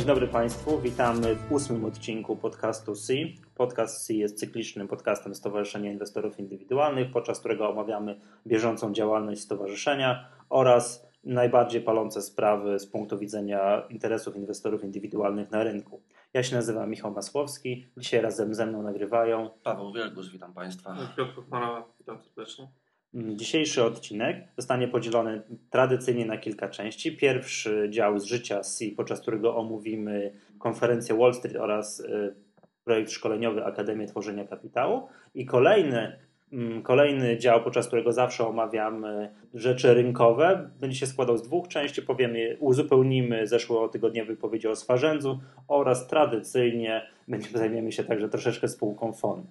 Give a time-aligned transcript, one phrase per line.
[0.00, 3.14] Dzień dobry Państwu, witamy w ósmym odcinku podcastu C.
[3.54, 11.06] Podcast C jest cyklicznym podcastem Stowarzyszenia Inwestorów Indywidualnych, podczas którego omawiamy bieżącą działalność stowarzyszenia oraz
[11.24, 16.02] najbardziej palące sprawy z punktu widzenia interesów inwestorów indywidualnych na rynku.
[16.34, 20.96] Ja się nazywam Michał Masłowski, dzisiaj razem ze mną nagrywają Paweł Wielgus, witam Państwa.
[21.16, 21.42] Piotr
[21.98, 22.68] witam serdecznie.
[23.14, 27.16] Dzisiejszy odcinek zostanie podzielony tradycyjnie na kilka części.
[27.16, 32.34] Pierwszy dział z życia C, podczas którego omówimy konferencję Wall Street oraz y,
[32.84, 35.08] projekt szkoleniowy Akademię Tworzenia Kapitału.
[35.34, 36.18] I kolejny,
[36.52, 42.02] mm, kolejny dział, podczas którego zawsze omawiamy rzeczy rynkowe, będzie się składał z dwóch części.
[42.02, 49.46] Powiemy, uzupełnimy zeszłotygodniowe wypowiedzi o Swarzędzu oraz tradycyjnie będziemy zajmiemy się także troszeczkę spółką FON.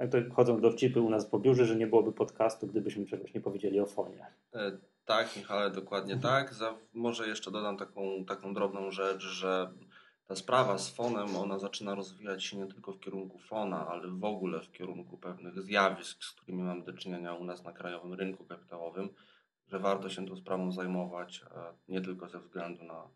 [0.00, 3.40] Tak to chodzą dowcipy u nas po biurze, że nie byłoby podcastu, gdybyśmy czegoś nie
[3.40, 4.26] powiedzieli o fonie.
[4.54, 4.72] E,
[5.04, 6.34] tak, Michale, dokładnie mhm.
[6.34, 6.54] tak.
[6.54, 9.70] Za, może jeszcze dodam taką, taką drobną rzecz, że
[10.26, 14.24] ta sprawa z fonem, ona zaczyna rozwijać się nie tylko w kierunku fona, ale w
[14.24, 18.44] ogóle w kierunku pewnych zjawisk, z którymi mamy do czynienia u nas na krajowym rynku
[18.44, 19.08] kapitałowym,
[19.68, 21.44] że warto się tą sprawą zajmować,
[21.88, 23.08] nie tylko ze względu na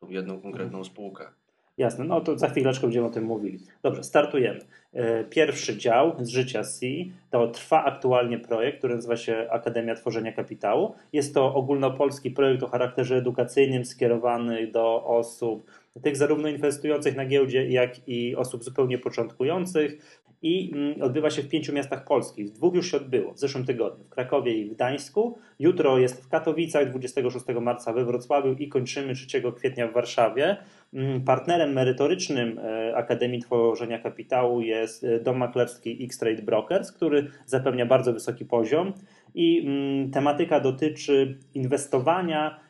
[0.00, 0.84] tą jedną konkretną mhm.
[0.84, 1.32] spółkę.
[1.78, 3.58] Jasne, no to za chwileczkę będziemy o tym mówili.
[3.82, 4.60] Dobrze, startujemy.
[4.92, 6.86] E, pierwszy dział z życia C
[7.30, 10.94] to trwa aktualnie projekt, który nazywa się Akademia Tworzenia Kapitału.
[11.12, 15.70] Jest to ogólnopolski projekt o charakterze edukacyjnym skierowany do osób,
[16.02, 20.22] tych zarówno inwestujących na giełdzie, jak i osób zupełnie początkujących.
[20.42, 22.52] I mm, odbywa się w pięciu miastach polskich.
[22.52, 25.38] Dwóch już się odbyło w zeszłym tygodniu w Krakowie i w Gdańsku.
[25.58, 30.56] Jutro jest w Katowicach, 26 marca we Wrocławiu i kończymy 3 kwietnia w Warszawie.
[30.92, 37.86] Mm, partnerem merytorycznym e, Akademii Tworzenia Kapitału jest e, dom maklerski X-Trade Brokers, który zapewnia
[37.86, 38.92] bardzo wysoki poziom
[39.34, 42.67] i mm, tematyka dotyczy inwestowania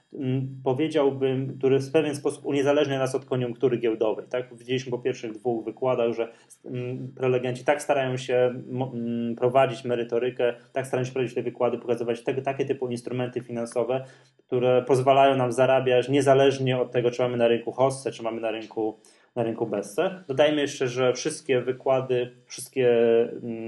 [0.64, 4.26] powiedziałbym, który w pewien sposób uniezależnia nas od koniunktury giełdowej.
[4.30, 4.56] Tak?
[4.56, 6.28] Widzieliśmy po pierwszych dwóch wykładach, że
[7.16, 8.62] prelegenci tak starają się
[9.36, 14.04] prowadzić merytorykę, tak starają się prowadzić te wykłady, pokazywać te, takie typu instrumenty finansowe,
[14.46, 18.50] które pozwalają nam zarabiać niezależnie od tego, czy mamy na rynku hossę, czy mamy na
[18.50, 18.98] rynku
[19.36, 20.24] na rynku Besse.
[20.28, 22.88] Dodajmy jeszcze, że wszystkie wykłady, wszystkie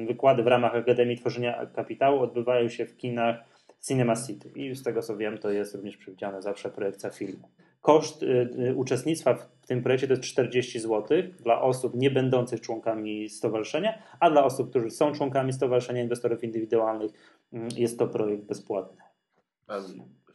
[0.06, 3.49] wykłady w ramach Akademii Tworzenia Kapitału odbywają się w kinach
[3.80, 4.48] Cinema City.
[4.54, 7.48] I z tego co wiem, to jest również przewidziana zawsze projekcja filmu.
[7.80, 8.26] Koszt y,
[8.68, 14.02] y, uczestnictwa w tym projekcie to jest 40 zł dla osób nie będących członkami stowarzyszenia,
[14.20, 17.12] a dla osób, którzy są członkami Stowarzyszenia Inwestorów Indywidualnych
[17.52, 19.02] mm, jest to projekt bezpłatny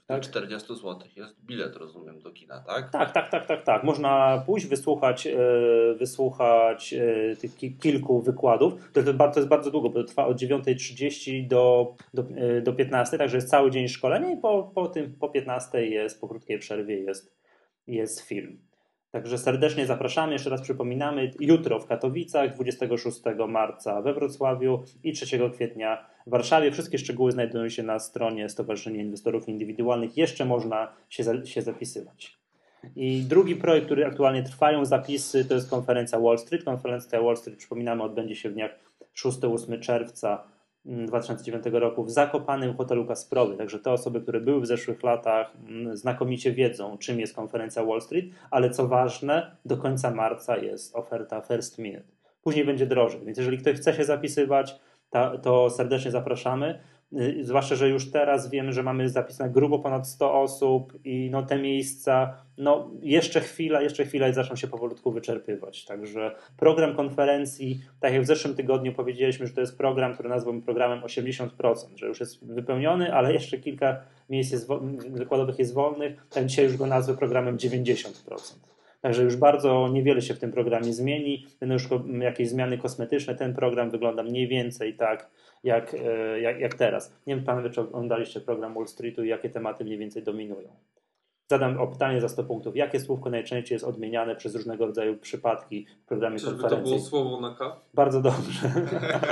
[0.08, 0.22] tak?
[0.22, 2.90] 40 zł jest bilet, rozumiem, do kina, tak?
[2.90, 3.84] Tak, tak, tak, tak, tak.
[3.84, 5.38] Można pójść, wysłuchać, e,
[6.00, 8.92] wysłuchać e, tych kilku wykładów.
[8.94, 12.74] To jest, to jest bardzo długo, bo to trwa od 9.30 do, do, e, do
[12.74, 16.60] 15, także jest cały dzień szkolenia i po, po tym, po 15 jest, po krótkiej
[16.60, 17.36] przerwie jest,
[17.88, 18.65] jest film.
[19.16, 25.50] Także serdecznie zapraszamy, jeszcze raz przypominamy, jutro w Katowicach, 26 marca we Wrocławiu i 3
[25.54, 26.72] kwietnia w Warszawie.
[26.72, 30.18] Wszystkie szczegóły znajdują się na stronie Stowarzyszenia Inwestorów Indywidualnych.
[30.18, 32.38] Jeszcze można się, się zapisywać.
[32.96, 36.64] I drugi projekt, który aktualnie trwają zapisy, to jest konferencja Wall Street.
[36.64, 38.72] Konferencja Wall Street, przypominamy, odbędzie się w dniach
[39.16, 40.44] 6-8 czerwca
[40.86, 43.58] 2009 mm, roku w Zakopanym hotelu Kasprowy.
[43.58, 48.02] Także te osoby, które były w zeszłych latach, mm, znakomicie wiedzą, czym jest konferencja Wall
[48.02, 52.06] Street, ale co ważne, do końca marca jest oferta First Minute.
[52.42, 54.80] Później będzie drożej, więc jeżeli ktoś chce się zapisywać,
[55.42, 56.80] to serdecznie zapraszamy.
[57.20, 61.44] Y, zwłaszcza, że już teraz wiemy, że mamy zapisane grubo ponad 100 osób i no
[61.44, 65.86] te miejsca, no jeszcze chwila, jeszcze chwila i zaczną się powolutku wyczerpywać.
[65.86, 70.62] Także program konferencji, tak jak w zeszłym tygodniu powiedzieliśmy, że to jest program, który nazwałbym
[70.62, 71.50] programem 80%,
[71.96, 74.68] że już jest wypełniony, ale jeszcze kilka miejsc jest,
[75.10, 78.66] wykładowych jest wolnych, tak dzisiaj już go nazwę programem 90%.
[79.06, 81.46] Także już bardzo niewiele się w tym programie zmieni.
[81.60, 81.88] Będą już
[82.20, 83.36] jakieś zmiany kosmetyczne.
[83.36, 85.30] Ten program wygląda mniej więcej tak,
[85.66, 87.14] jak, e, jak, jak teraz.
[87.28, 90.68] Nie wiem, panowie, czy oglądaliście program Wall Streetu i jakie tematy mniej więcej dominują.
[91.48, 92.76] Zadam o pytanie za 100 punktów.
[92.76, 96.84] Jakie słówko najczęściej jest odmieniane przez różnego rodzaju przypadki w programie Czyżby konferencji?
[96.84, 97.76] to było słowo na K?
[97.94, 98.72] Bardzo dobrze.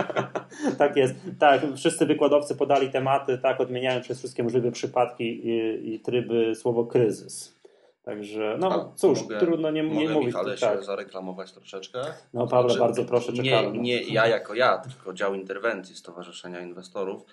[0.78, 1.16] tak jest.
[1.40, 6.86] Tak, wszyscy wykładowcy podali tematy, tak, odmieniają przez wszystkie możliwe przypadki i, i tryby słowo
[6.86, 7.62] kryzys.
[8.04, 10.28] Także, no A, cóż, mogę, trudno nie, nie mogę mówić.
[10.28, 10.80] Michale tak.
[10.80, 12.02] się zareklamować troszeczkę?
[12.34, 13.72] No Pawle, znaczy, bardzo proszę, czekamy.
[13.72, 17.26] Nie, nie ja jako ja, tylko dział interwencji Stowarzyszenia Inwestorów.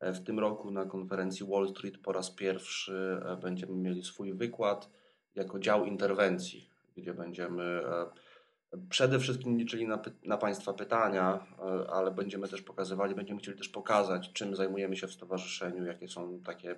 [0.00, 4.34] E, w tym roku na konferencji Wall Street po raz pierwszy e, będziemy mieli swój
[4.34, 4.90] wykład
[5.34, 8.06] jako dział interwencji, gdzie będziemy e,
[8.90, 11.46] przede wszystkim liczyli na, na Państwa pytania,
[11.92, 16.40] ale będziemy też pokazywali, będziemy chcieli też pokazać, czym zajmujemy się w stowarzyszeniu, jakie są
[16.40, 16.76] takie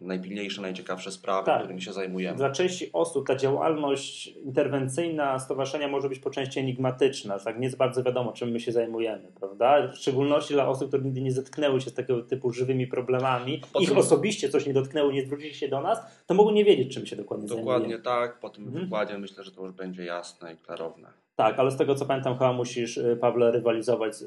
[0.00, 1.58] najpilniejsze, najciekawsze sprawy, Tak.
[1.60, 2.36] którymi się zajmujemy.
[2.36, 7.76] Dla części osób ta działalność interwencyjna stowarzyszenia może być po części enigmatyczna, tak nie jest
[7.76, 9.88] bardzo wiadomo, czym my się zajmujemy, prawda?
[9.88, 13.80] W szczególności dla osób, które nigdy nie zetknęły się z takiego typu żywymi problemami, Po
[13.80, 16.94] ich tym- osobiście coś nie dotknęło, nie zwrócili się do nas, to mogą nie wiedzieć,
[16.94, 18.02] czym się dokładnie, Dokładnie zajmujemy.
[18.04, 18.84] tak, po tym Mhm.
[18.84, 21.08] wykładzie myślę, że to już będzie jasne i klarowne.
[21.36, 24.22] Tak, ale z tego co pamiętam, chyba musisz, y, Pawle, rywalizować z,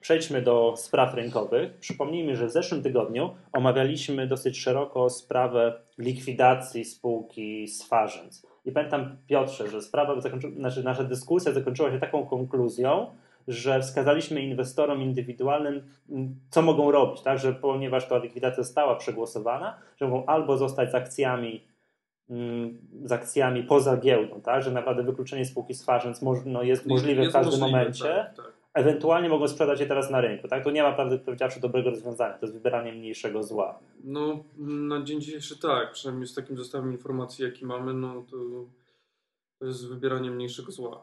[0.00, 1.78] Przejdźmy do spraw rynkowych.
[1.78, 8.46] Przypomnijmy, że w zeszłym tygodniu omawialiśmy dosyć szeroko sprawę likwidacji spółki Swarzędz.
[8.64, 10.20] I pamiętam, Piotrze, że sprawa
[10.56, 13.06] znaczy nasza dyskusja zakończyła się taką konkluzją,
[13.48, 15.82] że wskazaliśmy inwestorom indywidualnym,
[16.50, 17.38] co mogą robić, tak?
[17.38, 21.64] że ponieważ ta likwidacja została przegłosowana, że mogą albo zostać z akcjami,
[23.04, 24.62] z akcjami poza giełdą, tak?
[24.62, 28.04] że naprawdę wykluczenie spółki Swarzędz moż, no, jest możliwe w Jest każdym możliwe, momencie.
[28.04, 28.52] Tak, tak.
[28.74, 30.48] Ewentualnie mogą sprzedać je teraz na rynku.
[30.48, 30.64] Tak?
[30.64, 32.38] To nie ma, prawdę powiedziawszy, dobrego rozwiązania.
[32.38, 33.78] To jest wybieranie mniejszego zła.
[34.04, 38.36] No, na dzień dzisiejszy tak, przynajmniej z takim zestawem informacji, jaki mamy, no to,
[39.58, 41.02] to jest wybieranie mniejszego zła.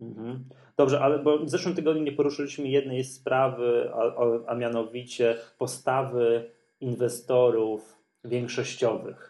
[0.00, 0.44] Mhm.
[0.76, 6.50] Dobrze, ale bo w zeszłym tygodniu nie poruszyliśmy jednej sprawy, a, a mianowicie postawy
[6.80, 9.29] inwestorów większościowych.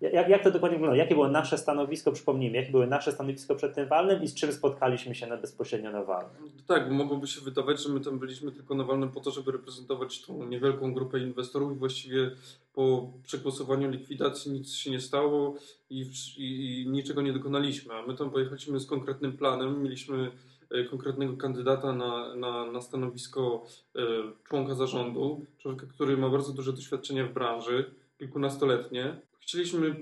[0.00, 0.96] Jak, jak to dokładnie wygląda?
[0.96, 2.12] Jakie było nasze stanowisko?
[2.12, 5.90] Przypomnijmy, jakie było nasze stanowisko przed tym walnym i z czym spotkaliśmy się na bezpośrednio
[5.90, 6.52] na walnym?
[6.66, 9.52] Tak, bo mogłoby się wydawać, że my tam byliśmy tylko na walnym po to, żeby
[9.52, 12.30] reprezentować tą niewielką grupę inwestorów i właściwie
[12.74, 15.54] po przegłosowaniu likwidacji nic się nie stało
[15.90, 17.94] i, i, i niczego nie dokonaliśmy.
[17.94, 20.30] A my tam pojechaliśmy z konkretnym planem, mieliśmy
[20.70, 23.66] e, konkretnego kandydata na, na, na stanowisko
[23.96, 24.00] e,
[24.48, 29.16] członka zarządu, człowieka, który ma bardzo duże doświadczenie w branży, kilkunastoletnie.
[29.50, 29.94] Chcieliśmy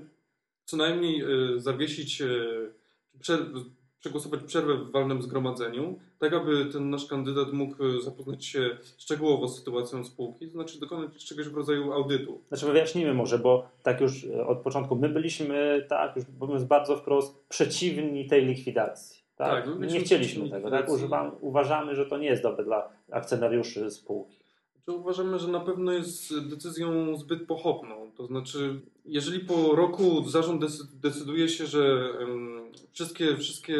[0.64, 2.22] co najmniej e, zawiesić,
[3.20, 3.38] prze,
[4.00, 9.48] przegłosować przerwę w walnym zgromadzeniu, tak aby ten nasz kandydat mógł e, zapoznać się szczegółowo
[9.48, 12.40] z sytuacją spółki, to znaczy dokonać czegoś w rodzaju audytu.
[12.48, 17.48] Znaczy wyjaśnijmy może, bo tak już od początku, my byliśmy, tak, już mówiąc bardzo wprost,
[17.48, 19.22] przeciwni tej likwidacji.
[19.36, 19.64] Tak?
[19.64, 20.70] Tak, my nie chcieliśmy tego.
[20.70, 20.86] Tak?
[21.40, 24.38] uważamy, że to nie jest dobre dla akcjonariuszy spółki.
[24.88, 28.12] To uważamy, że na pewno jest decyzją zbyt pochopną.
[28.17, 32.12] To znaczy, jeżeli po roku zarząd dec- decyduje się, że
[32.93, 33.76] wszystkie, wszystkie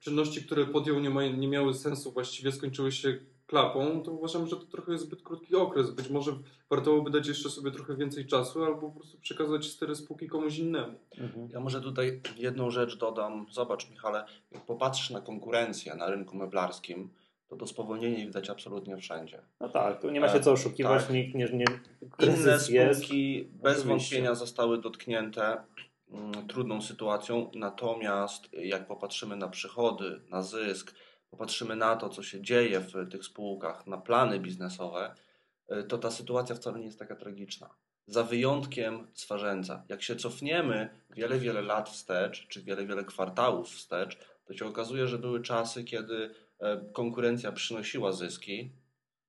[0.00, 4.56] czynności, które podjął, nie, ma, nie miały sensu, właściwie skończyły się klapą, to uważam, że
[4.56, 5.90] to trochę jest zbyt krótki okres.
[5.90, 6.32] Być może
[6.70, 10.58] warto byłoby dać jeszcze sobie trochę więcej czasu, albo po prostu przekazać stery spółki komuś
[10.58, 10.98] innemu.
[11.18, 11.48] Mhm.
[11.50, 13.46] Ja może tutaj jedną rzecz dodam.
[13.50, 17.08] Zobacz, Michale, jak popatrzysz na konkurencję na rynku meblarskim,
[17.50, 19.42] to to spowolnienie widać absolutnie wszędzie.
[19.60, 21.12] No tak, tu nie ma się co oszukiwać, Tak.
[21.12, 23.00] nikt nie, nie Inne kryzys jest.
[23.00, 23.88] spółki bez Oczywiście.
[23.88, 25.56] wątpienia zostały dotknięte
[26.10, 30.94] mm, trudną sytuacją, natomiast jak popatrzymy na przychody, na zysk,
[31.30, 35.14] popatrzymy na to, co się dzieje w tych spółkach, na plany biznesowe,
[35.72, 37.70] y, to ta sytuacja wcale nie jest taka tragiczna.
[38.06, 39.82] Za wyjątkiem Swarzędza.
[39.88, 45.06] Jak się cofniemy wiele, wiele lat wstecz, czy wiele, wiele kwartałów wstecz, to się okazuje,
[45.06, 46.34] że były czasy, kiedy
[46.92, 48.70] konkurencja przynosiła zyski,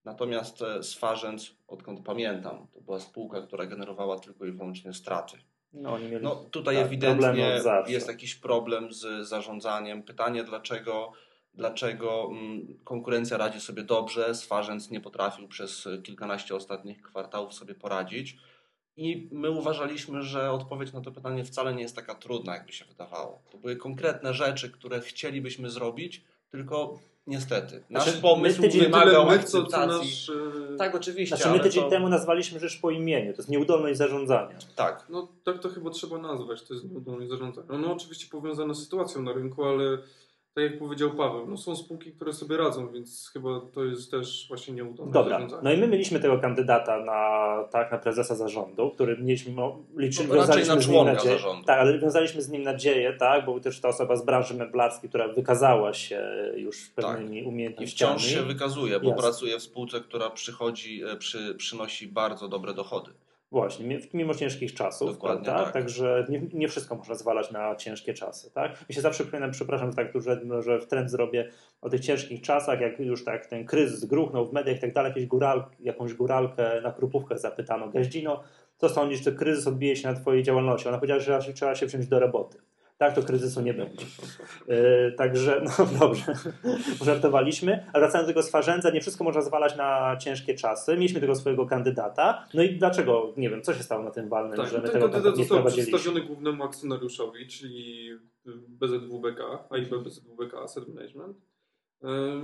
[0.05, 5.38] Natomiast e, Swarzędz, odkąd pamiętam, to była spółka, która generowała tylko i wyłącznie straty.
[5.73, 6.23] No, oni mieli...
[6.23, 10.03] No tutaj Tak, ewidentnie jest jakiś problem z zarządzaniem.
[10.03, 11.11] Pytanie, dlaczego,
[11.53, 18.38] dlaczego mm, konkurencja radzi sobie dobrze, Swarzędz nie potrafił przez kilkanaście ostatnich kwartałów sobie poradzić.
[18.97, 22.85] I my uważaliśmy, że odpowiedź na to pytanie wcale nie jest taka trudna, jakby się
[22.85, 23.41] wydawało.
[23.51, 29.25] To były konkretne rzeczy, które chcielibyśmy zrobić, tylko niestety nasz Znaczy, pomysł my tydzień- wymagał
[29.29, 29.98] my, co, co akceptacji.
[30.10, 30.29] nasz,
[30.74, 31.36] e, Tak, oczywiście.
[31.38, 34.55] Znaczy my tydzień to- temu nazwaliśmy rzecz po imieniu, to jest nieudolność zarządzania.
[34.75, 37.67] Tak, No tak to chyba trzeba nazwać, to jest nieudolność zarządzania.
[37.77, 39.98] No oczywiście powiązane z sytuacją na rynku, ale
[40.53, 44.46] tak jak powiedział Paweł, no są spółki, które sobie radzą, więc chyba to jest też
[44.48, 49.17] właśnie nieudolne Dobra, no i my mieliśmy tego kandydata na, tak, na prezesa zarządu, który
[49.17, 49.53] mieliśmy,
[49.98, 51.65] liczy, No, raczej na wiązaliśmy z nim członka nadzieję, zarządu.
[51.65, 55.10] tak, ale wiązaliśmy z nim nadzieję, tak, bo był też ta osoba z branży meblarskiej,
[55.10, 56.22] która wykazała się
[56.55, 58.20] już pewnymi I umiejętnościami.
[58.20, 59.22] wciąż się wykazuje, bo Jasne.
[59.24, 63.12] pracuje w spółce, która przychodzi, e, przy, przynosi bardzo dobre dochody.
[63.51, 65.63] Właśnie, mi- mimo ciężkich czasów, Dokładnie prawda?
[65.63, 65.74] tak.
[65.74, 68.89] Także nie, nie wszystko można zwalać na ciężkie czasy, tak?
[68.89, 71.50] Mi się zawsze przypominam, przepraszam, że tak że, że w trend zrobię
[71.81, 75.10] o tych ciężkich czasach, jak już tak ten kryzys gruchnął w mediach i tak dalej,
[75.10, 78.43] jakieś góral, jakąś góralkę na krupówkach zapytano, Gaździno,
[78.77, 80.88] co sądzisz, czy kryzys odbije się na twojej działalności?
[80.88, 82.58] Ona powiedziała, że raczej trzeba się wziąć do roboty.
[83.01, 84.05] Tak, to kryzysu nie będzie.
[84.67, 86.34] Yy, także, no dobrze,
[87.03, 87.86] żartowaliśmy.
[87.93, 90.91] A wracając do tego swarzędza, nie wszystko można zwalać na ciężkie czasy.
[90.91, 92.48] Mieliśmy tego swojego kandydata.
[92.53, 94.91] No i dlaczego, nie wiem, co się stało na tym walnym, Tak, że my ten
[94.91, 98.10] tego kandydat nie został przedstawiony głównemu akcjonariuszowi, czyli
[98.67, 99.39] BZWBK,
[99.70, 101.38] AIB BZWBK Asset Management.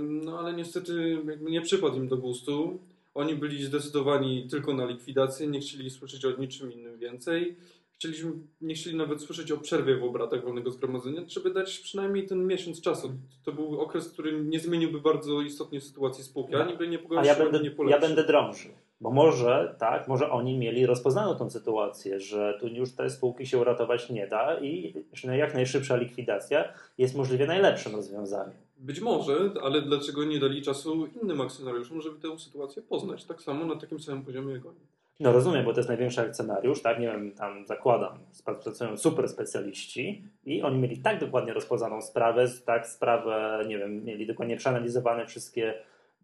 [0.00, 2.78] No ale niestety nie przypadł im do gustu.
[3.14, 7.56] Oni byli zdecydowani tylko na likwidację, nie chcieli słyszeć o niczym innym więcej.
[7.98, 12.46] Chcieliśmy, nie chcieli nawet słyszeć o przerwie w obradach wolnego zgromadzenia, żeby dać przynajmniej ten
[12.46, 13.12] miesiąc czasu.
[13.44, 17.34] To był okres, który nie zmieniłby bardzo istotnie sytuacji spółki, ani by nie pogorszył, ja
[17.34, 18.08] będę, nie ja polepszył.
[18.08, 18.72] będę drążył.
[19.00, 23.58] Bo może, tak, może oni mieli rozpoznaną tą sytuację, że tu już te spółki się
[23.58, 24.94] uratować nie da i
[25.38, 28.56] jak najszybsza likwidacja jest możliwie najlepszym rozwiązaniem.
[28.76, 33.24] Być może, ale dlaczego nie dali czasu innym akcjonariuszom, żeby tę sytuację poznać?
[33.24, 34.80] Tak samo na takim samym poziomie jak oni.
[35.20, 40.24] No rozumiem, bo to jest największy akcjonariusz, tak, nie wiem, tam zakładam, pracują super specjaliści
[40.44, 45.74] i oni mieli tak dokładnie rozpoznaną sprawę, tak, sprawę, nie wiem, mieli dokładnie przeanalizowane wszystkie,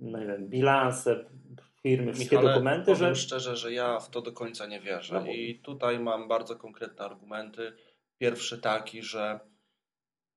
[0.01, 1.25] no nie wiem, bilanse
[1.83, 3.21] firmy, te Ale dokumenty, powiem że...
[3.21, 5.15] szczerze, że ja w to do końca nie wierzę.
[5.15, 7.73] No bo- I tutaj mam bardzo konkretne argumenty.
[8.19, 9.41] Pierwszy taki, że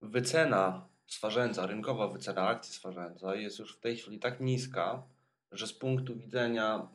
[0.01, 5.03] wycena Swarzędza, rynkowa wycena akcji Swarzędza jest już w tej chwili tak niska,
[5.51, 6.87] że z punktu widzenia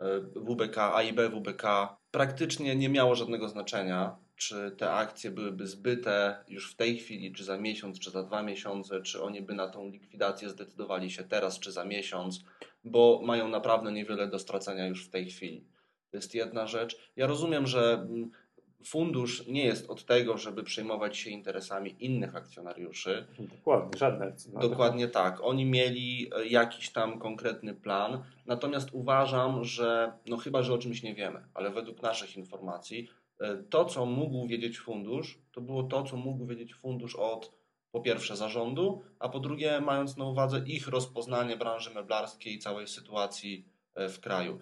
[0.00, 6.72] e, WBK, AIB WBK praktycznie nie miało żadnego znaczenia, czy te akcje byłyby zbyte już
[6.72, 9.90] w tej chwili, czy za miesiąc, czy za dwa miesiące, czy oni by na tą
[9.90, 12.44] likwidację zdecydowali się teraz, czy za miesiąc,
[12.84, 15.64] bo mają naprawdę niewiele do stracenia już w tej chwili.
[16.10, 17.12] To jest jedna rzecz.
[17.16, 18.30] Ja rozumiem, że mm,
[18.86, 23.26] fundusz nie jest od tego, żeby przejmować się interesami innych akcjonariuszy.
[23.38, 24.70] Dokładnie, żadne akcjonariusze.
[24.70, 25.40] Dokładnie tak.
[25.40, 31.02] Oni mieli e, jakiś tam konkretny plan, natomiast uważam, że no chyba, że o czymś
[31.02, 33.08] nie wiemy, ale według naszych informacji
[33.40, 37.52] e, to, co mógł wiedzieć fundusz, to było to, co mógł wiedzieć fundusz od
[37.92, 42.86] po pierwsze zarządu, a po drugie mając na uwadze ich rozpoznanie branży meblarskiej i całej
[42.86, 44.58] sytuacji e, w kraju.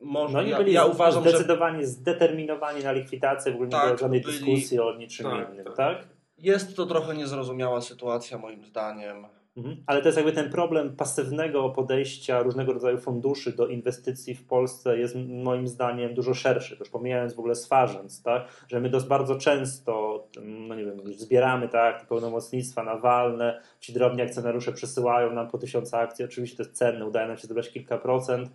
[0.00, 3.86] Może, No ja, byli ja uważam, że zdecydowanie zdeterminowani na likwidację, w ogóle nie Tak,
[3.86, 5.76] było żadnej byli- dyskusji o niczym Tak, innym, tak.
[5.76, 6.08] tak?
[6.38, 9.26] jest to trochę niezrozumiała sytuacja moim zdaniem.
[9.56, 9.76] Mhm.
[9.86, 14.98] Ale to jest jakby ten problem pasywnego podejścia różnego rodzaju funduszy do inwestycji w Polsce
[14.98, 18.44] jest moim zdaniem dużo szerszy, już pomijając w ogóle swarzędz, tak?
[18.68, 24.72] że my dość bardzo często, no nie wiem, zbieramy tak, pełnomocnictwa nawalne, ci drobni akcjonariusze
[24.72, 28.48] przesyłają nam po tysiąca akcji, oczywiście to jest cenne, udaje nam się zebrać kilka procent,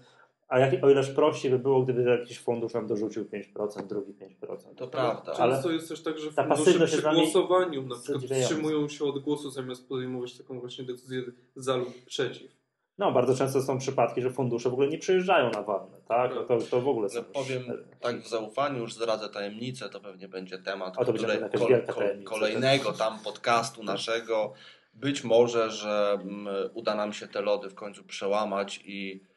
[0.48, 4.76] a jak, o ileż prościej by było, gdyby jakiś fundusz nam dorzucił 5%, drugi 5%.
[4.76, 5.36] To prawda.
[5.36, 9.50] Często Ale jest też tak, że fundusze przy głosowaniu na przykład wstrzymują się od głosu
[9.50, 11.24] zamiast podejmować taką właśnie decyzję
[11.56, 12.56] za lub przeciw.
[12.98, 16.36] No, bardzo często są przypadki, że fundusze w ogóle nie przyjeżdżają na walne, tak?
[16.36, 19.90] No to, to w ogóle są No, powiem już- tak w zaufaniu, już zdradzę tajemnicę,
[19.90, 24.54] to pewnie będzie temat O, to będzie kolej- kol- kol- kolejnego tam podcastu naszego.
[24.94, 29.35] Być może, że mm, uda nam się te lody w końcu przełamać i e,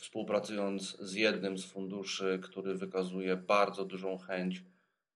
[0.00, 4.62] współpracując z jednym z funduszy, który wykazuje bardzo dużą chęć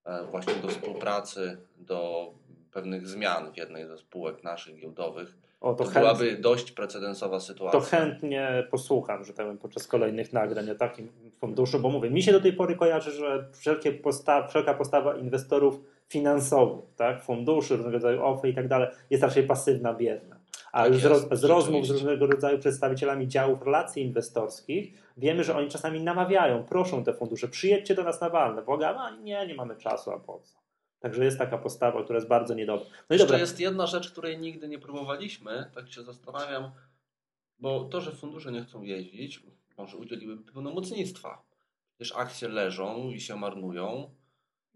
[0.05, 2.31] e, właśnie do współpracy, do
[2.73, 7.41] pewnych zmian w jednej ze spółek naszych giełdowych, O, to, to chętnie, byłaby dość precedensowa
[7.41, 7.81] sytuacja.
[7.81, 12.23] to chętnie posłucham, że tak powiem, podczas kolejnych nagrań o takim funduszu, bo mówię, mi
[12.23, 17.95] się do tej pory kojarzy, że wszelkie posta wszelka postawa inwestorów finansowych, tak, funduszy, różnego
[17.97, 20.36] rodzaju OFE i tak dalej, jest raczej pasywna, bierna.
[20.77, 25.45] A Tak już z, roz z rozmów z różnego rodzaju przedstawicielami działów relacji inwestorskich wiemy,
[25.45, 29.47] że oni czasami namawiają, proszą te fundusze, przyjedźcie do nas na walne, błagam, a nie,
[29.47, 30.59] nie mamy czasu, a po co?
[31.01, 32.87] Także jest taka postawa, która jest bardzo niedobra.
[32.87, 36.71] No i Jeszcze dobra, jest jedna rzecz, której nigdy nie próbowaliśmy, tak się zastanawiam,
[37.59, 39.43] bo to, że fundusze nie chcą jeździć,
[39.79, 41.43] może udzieliłyby pełnomocnictwa.
[41.95, 44.11] Przecież akcje leżą i się marnują.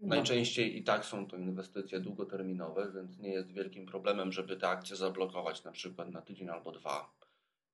[0.01, 4.67] No, Najczęściej i tak są to inwestycje długoterminowe, więc nie jest wielkim problemem, żeby te
[4.67, 7.20] akcje zablokować na przykład na tydzień albo dwa.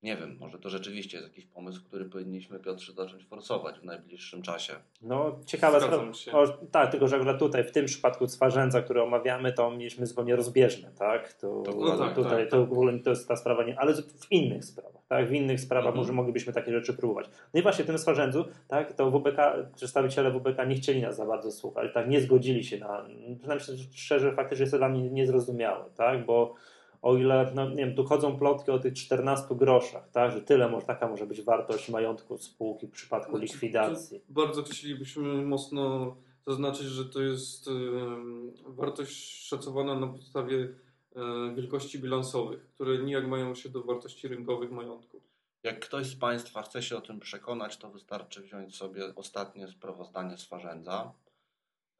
[0.02, 4.42] Nie wiem, może to rzeczywiście jest jakiś pomysł, który powinniśmy, Piotrze, zacząć forsować w najbliższym
[4.42, 4.72] czasie.
[5.02, 6.58] No, ciekawa Zgadzam sprawa.
[6.70, 10.90] tak, tylko że akurat tutaj, w tym przypadku Swarzędza, który omawiamy, to mieliśmy zupełnie rozbieżne,
[10.98, 11.32] tak?
[11.32, 12.68] To, To było tak, tutaj tak, to tak.
[12.68, 15.28] w ogóle to jest ta sprawa, nie, ale w innych sprawach, tak?
[15.28, 15.96] W innych sprawach Mhm.
[16.00, 17.26] może moglibyśmy takie rzeczy próbować.
[17.54, 19.38] No i właśnie w tym Swarzędzu, tak, to WBK,
[19.76, 22.08] przedstawiciele WBK nie chcieli nas za bardzo słuchać, tak?
[22.08, 23.04] Nie zgodzili się na,
[23.38, 26.26] przynajmniej szczerze, faktycznie jest to dla mnie niezrozumiałe, tak?
[26.26, 26.54] Bo
[27.02, 30.68] o ile, no nie wiem, tu chodzą plotki o tych 14 groszach, tak, że tyle
[30.68, 34.20] może, taka może być wartość majątku spółki w przypadku Znaczy, likwidacji.
[34.28, 40.68] Bardzo chcielibyśmy mocno zaznaczyć, że to jest em, wartość szacowana na podstawie
[41.16, 45.20] e, wielkości bilansowych, które nijak mają się do wartości rynkowych majątku.
[45.62, 50.36] Jak ktoś z Państwa chce się o tym przekonać, to wystarczy wziąć sobie ostatnie sprawozdanie
[50.38, 51.12] z Farzędza.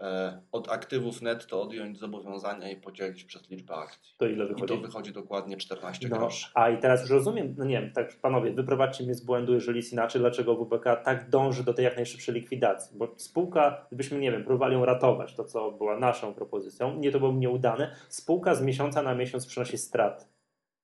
[0.01, 4.15] E, Od aktywów netto odjąć zobowiązania i podzielić przez liczbę akcji.
[4.19, 4.75] To ile I wychodzi?
[4.75, 6.51] to wychodzi dokładnie 14 No, groszy.
[6.55, 9.77] a i teraz już rozumiem, no nie wiem, tak panowie, wyprowadźcie mnie z błędu, jeżeli
[9.77, 14.33] jest inaczej, dlaczego WBK tak dąży do tej jak najszybszej likwidacji, bo spółka, gdybyśmy, nie
[14.33, 18.63] wiem, próbowali ją ratować, to co była naszą propozycją, nie to byłoby nieudane, spółka z
[18.63, 20.25] miesiąca na miesiąc przynosi straty.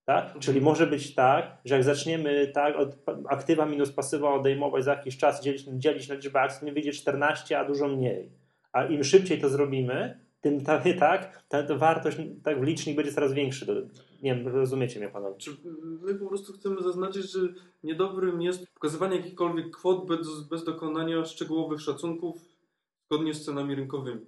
[0.05, 0.39] Tak?
[0.39, 2.97] Czyli może być tak, że jak zaczniemy tak od
[3.29, 7.59] aktywa minus pasywa odejmować za jakiś czas, dzielić, dzielić na liczbę akcji, nie wyjdzie 14,
[7.59, 8.44] a dużo mniej.
[8.75, 13.33] A im szybciej to zrobimy, tym ta, tak, ta, ta wartość, tak, licznik będzie coraz
[13.33, 13.89] większy.
[14.23, 15.37] Nie wiem, rozumiecie mnie panowie.
[15.39, 15.51] Czy
[16.03, 17.41] my po prostu chcemy zaznaczyć, że
[17.83, 22.37] niedobrym jest pokazywanie jakichkolwiek kwot bez, bez dokonania szczegółowych szacunków
[23.07, 24.27] zgodnie z cenami rynkowymi.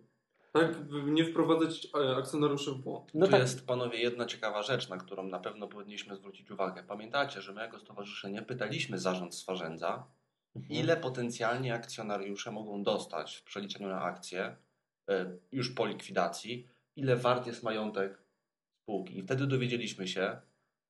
[0.53, 3.11] Tak, by nie wprowadzać e, akcjonariuszy w błąd.
[3.15, 6.83] No tu tak, jest, panowie, jedna ciekawa rzecz, na którą na pewno powinniśmy zwrócić uwagę.
[6.88, 10.05] Pamiętacie, że my jako stowarzyszenie pytaliśmy zarząd Swarzędza,
[10.69, 14.57] ile potencjalnie akcjonariusze mogą dostać w przeliczeniu na akcje
[15.09, 18.19] e, już po likwidacji, ile wart jest majątek
[18.83, 19.19] spółki.
[19.19, 20.37] I wtedy dowiedzieliśmy się,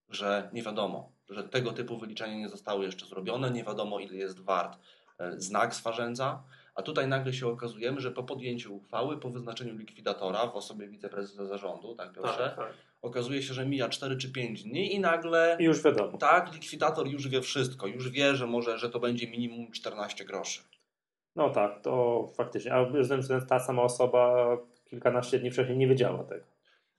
[0.08, 4.40] że nie wiadomo, że tego typu wyliczenia nie zostały jeszcze zrobione, nie wiadomo ile jest
[4.40, 4.78] wart
[5.18, 6.42] e, znak Swarzędza,
[6.74, 11.46] a tutaj nagle się okazujemy, że po podjęciu uchwały, po wyznaczeniu likwidatora w osobie wiceprezesa
[11.46, 12.72] zarządu, tak Piotrze, tak.
[13.02, 16.18] Okazuje się, że mija 4 czy 5 dni i nagle i już wiadomo.
[16.18, 20.60] tak, likwidator już wie wszystko, już wie, że może, że to będzie minimum 14 groszy.
[21.36, 22.72] No tak, to faktycznie.
[22.72, 24.48] A rozumiem, że ta sama osoba
[24.90, 26.44] kilkanaście dni wcześniej nie wiedziała tego.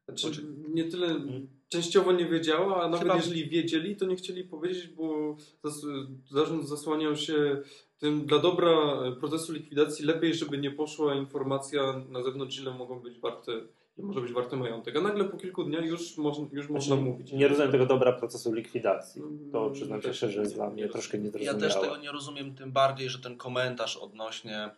[0.07, 0.41] Znaczy,
[0.73, 1.47] nie tyle Mhm.
[1.69, 5.85] częściowo nie wiedziała, a nawet Chyba- jeżeli wiedzieli, to nie chcieli powiedzieć, bo zas
[6.31, 7.57] zarząd zasłaniał się
[7.99, 8.71] tym dla dobra
[9.19, 13.51] procesu likwidacji lepiej, żeby nie poszła informacja na zewnątrz, ile mogą być warte,
[14.03, 14.95] może być warty majątek.
[14.95, 17.31] A nagle po kilku dniach już, moż, już można Znaczy, mówić.
[17.31, 19.21] Nie rozumiem tego dobra procesu likwidacji.
[19.51, 21.33] To Mm, przyznam się szczerze, jest dla mnie nie troszkę rozumiem.
[21.45, 21.73] Ja niezrozumiałe.
[21.81, 24.69] też tego nie rozumiem, tym bardziej, że ten komentarz odnośnie,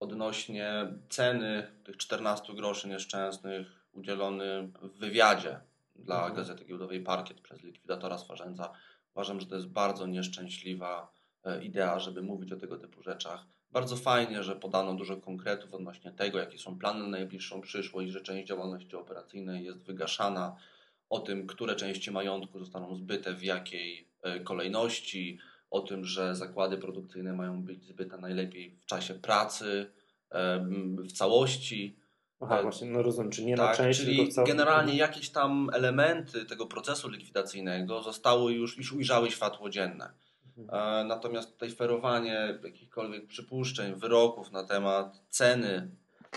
[0.00, 5.60] odnośnie ceny tych 14 groszy nieszczęsnych udzielony w wywiadzie
[5.96, 6.34] dla Mhm.
[6.36, 8.72] Gazety Giełdowej Parkiet przez likwidatora Swarzędza.
[9.14, 11.12] Uważam, że to jest bardzo nieszczęśliwa
[11.44, 13.46] e, idea, żeby mówić o tego typu rzeczach.
[13.72, 18.20] Bardzo fajnie, że podano dużo konkretów odnośnie tego, jakie są plany na najbliższą przyszłość, że
[18.20, 20.56] część działalności operacyjnej jest wygaszana,
[21.10, 25.38] o tym, które części majątku zostaną zbyte w jakiej e, kolejności,
[25.70, 29.90] o tym, że zakłady produkcyjne mają być zbyte najlepiej w czasie pracy,
[30.30, 30.66] e,
[30.98, 31.96] w całości.
[32.40, 34.48] Aha, właśnie, no rozumiem, czy nie na Tak, część, czyli tylko w całym...
[34.48, 40.12] generalnie jakieś tam elementy tego procesu likwidacyjnego zostały już, już ujrzały światło dzienne.
[40.58, 41.00] Mhm.
[41.00, 45.90] E, Natomiast tutaj ferowanie jakichkolwiek przypuszczeń, wyroków na temat ceny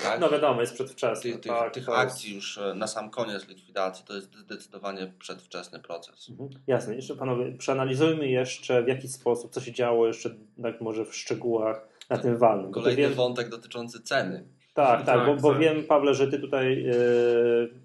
[0.04, 1.32] tak, No wiadomo, jest przedwczesne.
[1.32, 6.30] tych, tak, tych akcji już e, na sam koniec likwidacji, to jest zdecydowanie przedwczesny proces.
[6.30, 6.50] Mhm.
[6.68, 10.30] Jasne, jeszcze panowie, przeanalizujmy jeszcze w jaki sposób, co się działo jeszcze
[10.64, 12.72] tak może w szczegółach na tym walnym.
[12.72, 14.48] Kolejny wątek dotyczący ceny.
[14.74, 15.60] Tak, tak, Tak, bo, bo tak.
[15.60, 16.94] wiem Pawle, że ty tutaj e,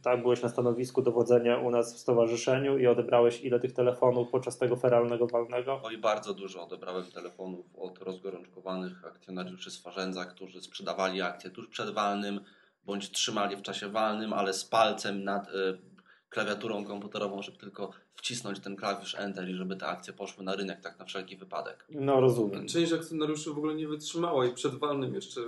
[0.02, 4.58] tak byłeś na stanowisku dowodzenia u nas w stowarzyszeniu i odebrałeś ile tych telefonów podczas
[4.58, 5.80] tego feralnego walnego?
[5.84, 11.90] Oj, bardzo dużo odebrałem telefonów od rozgorączkowanych akcjonariuszy z Farzędza, którzy sprzedawali akcje tuż przed
[11.90, 12.40] walnym,
[12.84, 15.78] bądź trzymali w czasie walnym, ale z palcem nad y,
[16.28, 20.80] klawiaturą komputerową, żeby tylko wcisnąć ten klawisz Enter i żeby te akcje poszły na rynek,
[20.80, 21.86] tak na wszelki wypadek.
[21.90, 22.66] No rozumiem.
[22.66, 25.40] Część akcjonariuszy w ogóle nie wytrzymała i przed walnym jeszcze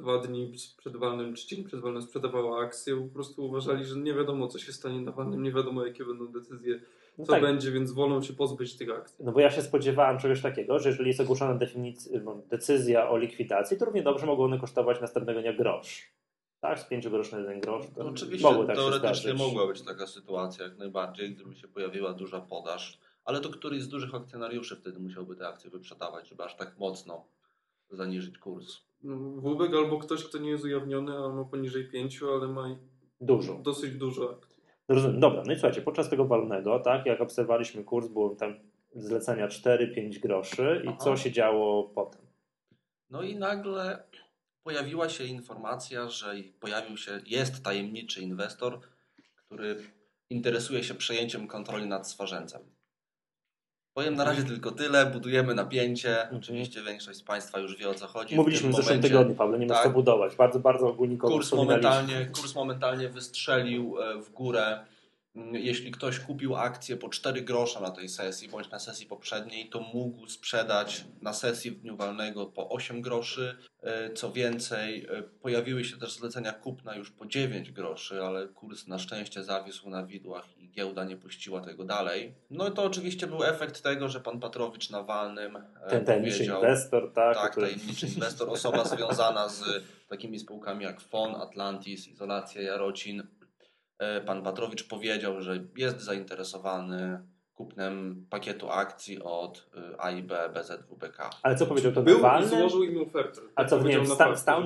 [0.00, 4.14] dwa dni przed walnym, czy dzień przed walnym sprzedawała akcje, po prostu uważali, że nie
[4.14, 6.80] wiadomo co się stanie na walnym, nie wiadomo jakie będą decyzje,
[7.18, 9.24] No co tak, będzie, więc wolą się pozbyć tych akcji.
[9.24, 13.16] No bo ja się spodziewałem czegoś takiego, że jeżeli jest ogłoszona definic- no, decyzja o
[13.16, 16.12] likwidacji, to równie dobrze mogą one kosztować następnego dnia grosz.
[16.60, 17.86] Tak, z 5 groszy na 1 grosz.
[17.96, 21.68] To No, oczywiście mogło tak się teoretycznie mogła być taka sytuacja jak najbardziej, gdyby się
[21.68, 26.44] pojawiła duża podaż, ale to któryś z dużych akcjonariuszy wtedy musiałby te akcje wyprzedawać, żeby
[26.44, 27.24] aż tak mocno
[27.90, 28.87] zaniżyć kurs.
[29.36, 32.78] Wóbek albo ktoś, kto nie jest ujawniony, a ma poniżej pięciu, ale ma
[33.20, 33.54] Dużo.
[33.54, 34.40] dosyć dużo.
[34.88, 35.20] No Rozumiem.
[35.20, 38.54] Dobra, no i słuchajcie, podczas tego walnego, tak, jak obserwowaliśmy kurs, było tam
[38.94, 40.96] zlecenia 4-5 groszy i Aha.
[41.00, 42.20] co się działo potem?
[43.10, 44.02] No i nagle
[44.62, 48.80] pojawiła się informacja, że pojawił się, jest tajemniczy inwestor,
[49.36, 49.76] który
[50.30, 52.62] interesuje się przejęciem kontroli nad Swarzędzem.
[53.98, 56.28] Powiem na razie tylko tyle, budujemy napięcie.
[56.36, 58.36] Oczywiście większość z Państwa już wie o co chodzi.
[58.36, 59.82] Mówiliśmy w tym zeszłym tygodniu, Pawle, nie ma tak.
[59.82, 60.36] co budować.
[60.36, 64.86] Bardzo, bardzo ogólnikowo Kurs momentalnie, kurs momentalnie wystrzelił e, w górę.
[65.36, 69.68] Mm, Jeśli ktoś kupił akcję po 4 grosze na tej sesji, bądź na sesji poprzedniej,
[69.68, 73.56] to mógł sprzedać na sesji w dniu walnego po 8 groszy.
[73.82, 78.86] E, Co więcej, e, pojawiły się też zlecenia kupna już po 9 groszy, ale kurs
[78.86, 82.34] na szczęście zawisł na widłach giełda nie puściła tego dalej.
[82.50, 86.36] No i to oczywiście był efekt tego, że pan Patrowicz na walnym e, Ten tajemniczy
[86.36, 86.62] powiedział...
[86.62, 87.36] inwestor, tak?
[87.36, 87.66] Tak, który...
[87.66, 89.64] tajemniczy inwestor, osoba związana z
[90.08, 93.22] takimi spółkami jak FON, Atlantis, Izolacja, Jarocin.
[93.98, 97.22] E, Pan Patrowicz powiedział, że jest zainteresowany
[97.58, 101.30] kupnem pakietu akcji od e, AIB BZWBK.
[101.42, 102.48] Ale co powiedział to Był na i walnym?
[102.48, 103.40] złożył im ofertę.
[103.54, 104.62] A co, nie wiem, na sta, fakcie, stał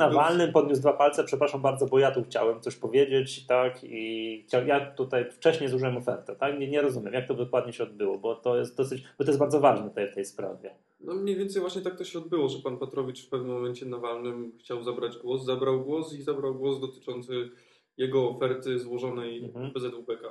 [0.53, 4.91] podniósł dwa palce, przepraszam bardzo, bo ja tu chciałem coś powiedzieć, tak, i chciał, ja
[4.91, 8.57] tutaj wcześniej złożyłem ofertę, tak, nie, nie rozumiem, jak to dokładnie się odbyło, bo to
[8.57, 10.75] jest dosyć, bo to jest bardzo ważne tutaj w tej sprawie.
[11.01, 13.99] No mniej więcej właśnie tak to się odbyło, że pan Patrowicz w pewnym momencie na
[13.99, 17.51] walnym chciał zabrać głos, zabrał głos i zabrał głos dotyczący
[17.97, 19.71] jego oferty złożonej Mhm.
[19.71, 20.29] w BZWPK.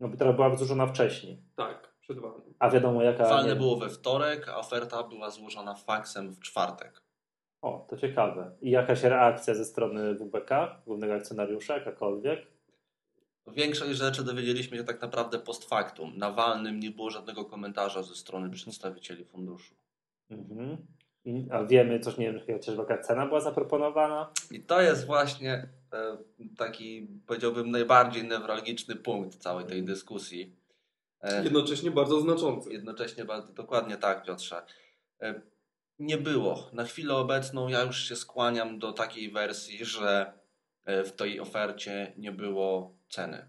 [0.00, 2.18] No, która była złożona wcześniej, Tak, przed
[2.58, 3.28] a wiadomo jaka...
[3.28, 7.02] Walne nie- było we wtorek, a oferta była złożona faksem w czwartek.
[7.62, 8.56] O, to ciekawe.
[8.60, 10.50] I jakaś reakcja ze strony WBK,
[10.86, 12.46] głównego akcjonariusza, jakakolwiek?
[13.46, 16.12] Większość rzeczy dowiedzieliśmy się tak naprawdę post factum.
[16.18, 19.74] Na walnym nie było żadnego komentarza ze strony przedstawicieli funduszu.
[20.30, 20.86] Mhm.
[21.24, 24.30] I- A wiemy coś, nie wiem, chociaż jaka cena była zaproponowana?
[24.50, 26.16] I to jest właśnie e,
[26.58, 30.61] taki, powiedziałbym, najbardziej newralgiczny punkt całej tej dyskusji.
[31.22, 32.72] E, Jednocześnie bardzo znaczący.
[32.72, 34.62] Jednocześnie bardzo dokładnie tak, Piotrze.
[35.20, 35.42] E,
[35.98, 36.70] Nie było.
[36.72, 40.32] Na chwilę obecną ja już się skłaniam do takiej wersji, że
[40.84, 43.48] e, w tej ofercie nie było ceny.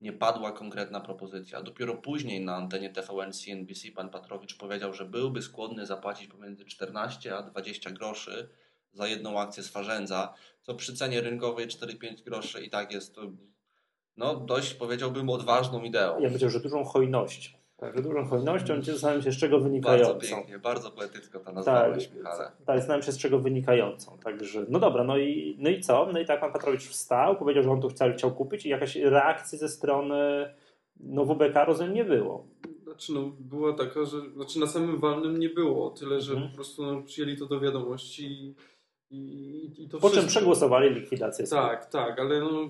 [0.00, 1.62] Nie padła konkretna propozycja.
[1.62, 7.36] Dopiero później na antenie TVN CNBC pan Patrowicz powiedział, że byłby skłonny zapłacić pomiędzy 14
[7.36, 8.48] a 20 groszy
[8.92, 13.22] za jedną akcję Swarzędza, co przy cenie rynkowej 4-5 groszy i tak jest to,
[14.18, 16.20] no, dość powiedziałbym odważną ideą.
[16.20, 17.58] Ja powiedział, że dużą hojnością.
[17.76, 20.18] Tak, że dużą hojnością, zastanawiam się z czego Bardzo wynikającą.
[20.20, 22.50] pięknie, bardzo poetycko to Tak, nazwałeś, Michale.
[22.66, 24.18] tak, zastanawiam się z czego wynikającą.
[24.18, 26.08] Także, no dobra, no i, no i co?
[26.12, 28.96] No i tak pan Patrowicz wstał, powiedział, że on tu chciał, chciał kupić i jakaś
[28.96, 30.54] reakcji ze strony
[31.00, 32.46] no WBK rozumiem nie było.
[32.84, 36.50] Znaczy, no, była taka, że znaczy na samym walnym nie było, tyle że Mhm.
[36.50, 38.54] po prostu no, przyjęli to do wiadomości
[39.10, 40.30] i, i, i to Po czym wszystko.
[40.30, 41.46] przegłosowali likwidację.
[41.46, 42.68] Tak, tak, ale no,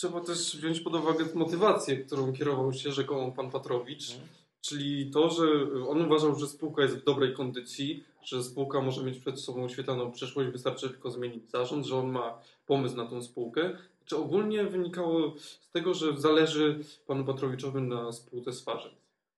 [0.00, 4.10] trzeba też wziąć pod uwagę motywację, którą kierował się rzekomo pan Patrowicz.
[4.10, 4.28] Mhm.
[4.60, 5.44] Czyli to, że
[5.88, 10.12] on uważał, że spółka jest w dobrej kondycji, że spółka może mieć przed sobą świetlaną
[10.12, 13.76] przyszłość, wystarczy tylko zmienić zarząd, że on ma pomysł na tą spółkę.
[14.04, 18.94] Czy ogólnie wynikało z tego, że zależy panu Patrowiczowi na spółce Swarzędz.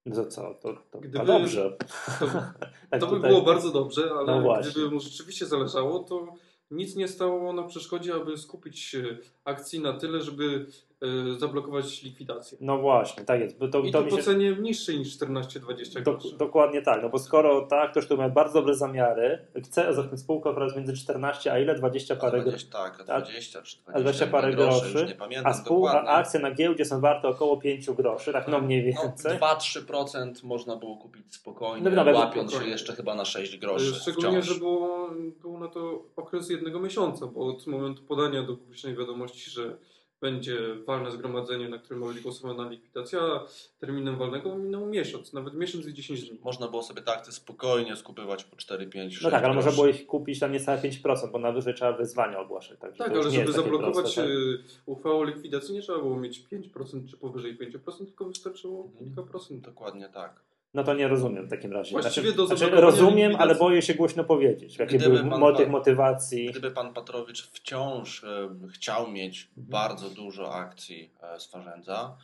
[0.07, 0.55] No to co?
[0.63, 1.77] To, to, Gdyby- dobrze.
[2.21, 2.27] To,
[2.91, 4.73] Tak to by było bardzo dobrze, No ale właśnie.
[4.73, 6.35] gdyby mu rzeczywiście zależało, to
[6.73, 8.97] nic nie stało na przeszkodzie, aby skupić
[9.45, 10.67] akcji na tyle, żeby
[11.03, 12.59] e, zablokować likwidację.
[12.61, 13.59] No właśnie, tak jest.
[13.59, 14.23] Bo to, I to to po się...
[14.23, 16.37] cenie niższej niż 14-20 Do, groszy.
[16.37, 20.19] dokładnie tak, no bo skoro tak, ktoś tu ma bardzo dobre zamiary, chce za tę
[20.19, 21.75] spółkę oferować między 14 a ile?
[21.75, 22.67] 20 A parę groszy.
[22.67, 23.25] 20, tak, a Tak.
[23.25, 26.85] 20 czy 20, A 20 parę groszy, groszy, pamiętam A, spół, a akcje na giełdzie
[26.85, 29.39] są warte około 5 groszy, tak no mniej No, więcej.
[29.39, 32.73] 2-3% można było kupić spokojnie, No nawet łapiąc się spokojnie.
[32.73, 34.47] jeszcze chyba na 6 E, groszy Szczególnie, wciąż.
[34.55, 35.11] że było,
[35.41, 39.77] było na to okres jednego miesiąca, bo od momentu podania do publicznej wiadomości, że
[40.23, 43.47] będzie walne zgromadzenie, na którym ma być głosowana likwidacja, a
[43.81, 46.39] terminem walnego minął miesiąc, nawet miesiąc i 10 dni.
[46.45, 49.73] Można było sobie tak te spokojnie skupywać po 4, 5, 6 No tak, ale można
[49.73, 52.79] było ich kupić tam niecałe 5%, bo na wyżej trzeba wyzwania ogłaszać.
[52.79, 54.31] Także Tak, już ale żeby zablokować proste, tak?
[54.31, 59.05] e, uchwałę o likwidacji, nie trzeba było mieć 5% czy powyżej 5%, tylko wystarczyło Mhm.
[59.05, 59.65] kilka procent.
[59.65, 60.41] Dokładnie tak.
[60.75, 61.93] No to nie rozumiem w takim razie.
[61.93, 64.79] Właściwie znaczy, do znaczy, rozumiem, ale boję się głośno powiedzieć.
[64.79, 66.51] Jakie Gdyby były motyw, motywacji.
[66.51, 69.67] Gdyby pan Patrowicz wciąż e, chciał mieć Mhm.
[69.69, 72.17] bardzo dużo akcji e, Swarzędza,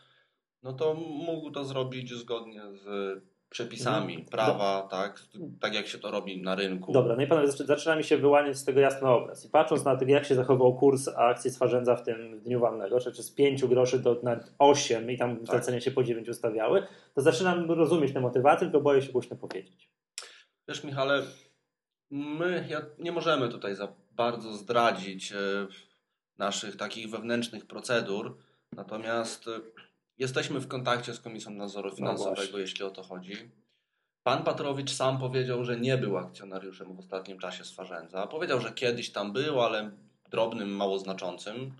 [0.63, 2.87] no to mógł to zrobić zgodnie z
[3.51, 4.31] przepisami Mhm.
[4.31, 5.21] prawa, tak,
[5.61, 6.93] tak jak się to robi na rynku.
[6.93, 9.45] Dobra, no i panowie, zaczy- zaczyna mi się wyłaniać z tego jasny obraz.
[9.47, 13.23] I patrząc na to, jak się zachował kurs akcji Swarzędza w tym dniu walnego, czyli
[13.23, 15.47] z 5 groszy do na 8 i tam Tak.
[15.47, 19.91] zlecenia się po 9 ustawiały, to zaczynam rozumieć tę motywację, tylko boję się głośno powiedzieć.
[20.69, 21.23] Wiesz, Michale,
[22.11, 25.37] my ja, nie możemy tutaj za bardzo zdradzić e,
[26.39, 28.37] naszych takich wewnętrznych procedur,
[28.73, 29.61] natomiast e,
[30.19, 33.33] jesteśmy w kontakcie z Komisją Nadzoru Finansowego, No jeśli o to chodzi.
[34.23, 38.27] Pan Patrowicz sam powiedział, że nie był akcjonariuszem w ostatnim czasie Swarzędza.
[38.27, 39.91] Powiedział, że kiedyś tam był, ale
[40.31, 41.75] drobnym, mało znaczącym.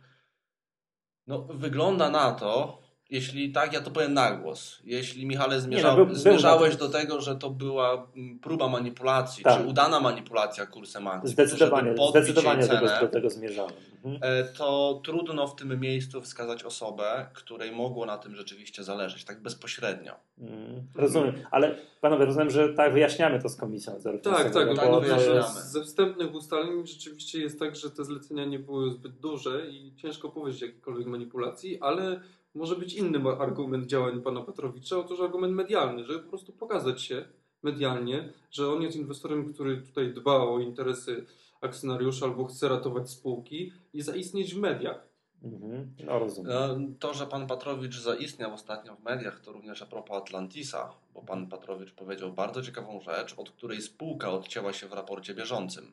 [1.27, 4.79] No, wygląda na to, jeśli tak, ja to powiem na głos.
[4.85, 6.79] Jeśli Michale zmierza, Nie, no, był- był zmierzałeś tym.
[6.79, 9.61] do tego, że to była mm, próba manipulacji, Tak.
[9.63, 13.73] czy udana manipulacja kursem akcji, Zdecydowanie, zdecydowanie jej do tego, cenę, do tego zmierzałem.
[14.05, 14.19] Mhm.
[14.23, 19.43] e, to trudno w tym miejscu wskazać osobę, której mogło na tym rzeczywiście zależeć, tak
[19.43, 20.13] bezpośrednio.
[20.39, 23.93] Mm, Rozumiem, ale panowie, rozumiem, że tak wyjaśniamy to z komisją
[24.23, 25.43] Tak, tak, tak, no wyjaśniamy.
[25.43, 30.29] Ze wstępnych ustaleń rzeczywiście jest tak, że te zlecenia nie były zbyt duże i ciężko
[30.29, 32.21] powiedzieć jakiejkolwiek manipulacji, ale
[32.55, 37.25] może być inny argument działań pana Petrowicza, otóż argument medialny, żeby po prostu pokazać się
[37.63, 41.27] medialnie, że on jest inwestorem, który tutaj dba o interesy
[41.61, 45.09] akcjonariusza albo chce ratować spółki i zaistnieć w mediach.
[45.43, 46.53] Mhm, No rozumiem.
[46.53, 51.23] E, To, że pan Patrowicz zaistniał ostatnio w mediach, to również a propos Atlantisa, bo
[51.23, 55.93] pan Patrowicz powiedział bardzo ciekawą rzecz, od której spółka odcięła się w raporcie bieżącym.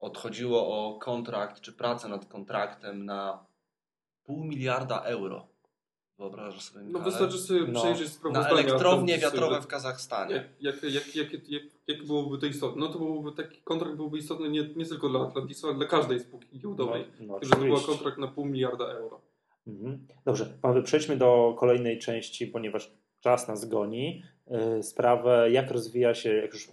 [0.00, 3.44] Odchodziło o kontrakt czy pracę nad kontraktem na
[4.30, 5.46] pół miliarda euro.
[6.18, 7.04] Wyobrażasz sobie, No Michale?
[7.04, 7.80] wystarczy sobie No.
[7.80, 8.48] przejrzeć Na sprawozdania.
[8.50, 10.34] elektrownie Atlantisu, wiatrowe w Kazachstanie.
[10.60, 12.80] Jak, jak, jak, jak, jak, jak byłoby to istotne?
[12.80, 16.20] No to byłoby taki kontrakt byłby istotny nie, nie tylko dla Atlantisu, ale dla każdej
[16.20, 17.04] spółki giełdowej.
[17.20, 19.20] No, no, że to był kontrakt na pół miliarda euro.
[19.66, 20.06] Mhm.
[20.24, 22.90] Dobrze, panowie, przejdźmy do kolejnej części, ponieważ
[23.20, 24.22] czas nas goni.
[24.50, 26.68] Yy, Sprawę, jak rozwija się, jak już,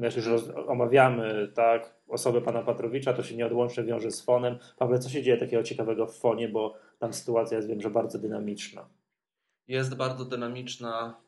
[0.00, 4.58] jak już roz, omawiamy tak, osobę pana Patrowicza, to się nieodłącznie wiąże z fonem.
[4.78, 8.18] Paweł, co się dzieje takiego ciekawego w fonie, bo tam sytuacja jest, wiem, że bardzo
[8.18, 8.88] dynamiczna.
[9.68, 11.20] Jest bardzo dynamiczna.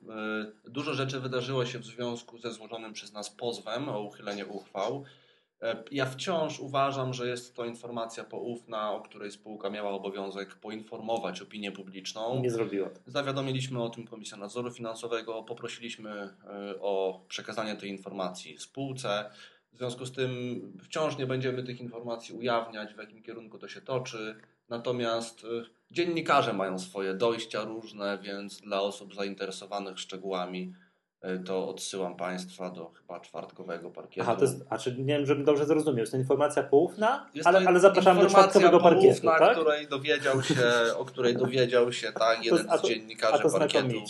[0.67, 5.05] Y, Dużo rzeczy wydarzyło się w związku ze złożonym przez nas pozwem o uchylenie uchwał.
[5.63, 11.43] E, Ja wciąż uważam, że jest to informacja poufna, o której spółka miała obowiązek poinformować
[11.43, 12.41] opinię publiczną.
[12.41, 12.91] Nie zrobiła.
[13.07, 19.31] Zawiadomiliśmy o tym Komisję Nadzoru Finansowego, poprosiliśmy e, o przekazanie tej informacji spółce.
[19.73, 23.81] W związku z tym wciąż nie będziemy tych informacji ujawniać, w jakim kierunku to się
[23.81, 24.37] toczy.
[24.69, 25.47] Natomiast e,
[25.91, 30.75] dziennikarze mają swoje dojścia różne, więc dla osób zainteresowanych szczegółami
[31.47, 34.21] to odsyłam Państwa do chyba czwartkowego parkietu.
[34.23, 37.49] Aha, to jest, a czy nie wiem, żebym dobrze zrozumiał, jest to informacja poufna, Jest
[37.49, 39.53] ale, to ale zapraszamy do czwartkowego parkietu, poufna, tak?
[39.53, 40.55] której dowiedział się,
[40.97, 44.01] o której dowiedział się tak, jeden a z to- dziennikarzy A to parkietu.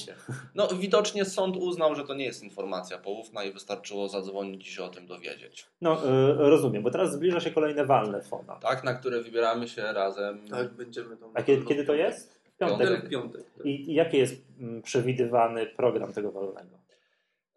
[0.55, 4.85] No widocznie sąd uznał, że to nie jest informacja poufna i wystarczyło zadzwonić i się
[4.85, 5.67] o tym dowiedzieć.
[5.81, 8.57] No, y, rozumiem, bo teraz zbliża się kolejne walne fona.
[8.57, 10.49] Tak, na które wybieramy się razem.
[10.49, 11.31] Tak, będziemy tam.
[11.35, 12.41] A kiedy, kiedy to jest?
[12.55, 12.89] W piątek.
[12.89, 13.11] Piątek.
[13.11, 13.43] piątek.
[13.57, 13.67] tak.
[13.67, 16.86] I i jaki jest mm, przewidywany program tego walnego?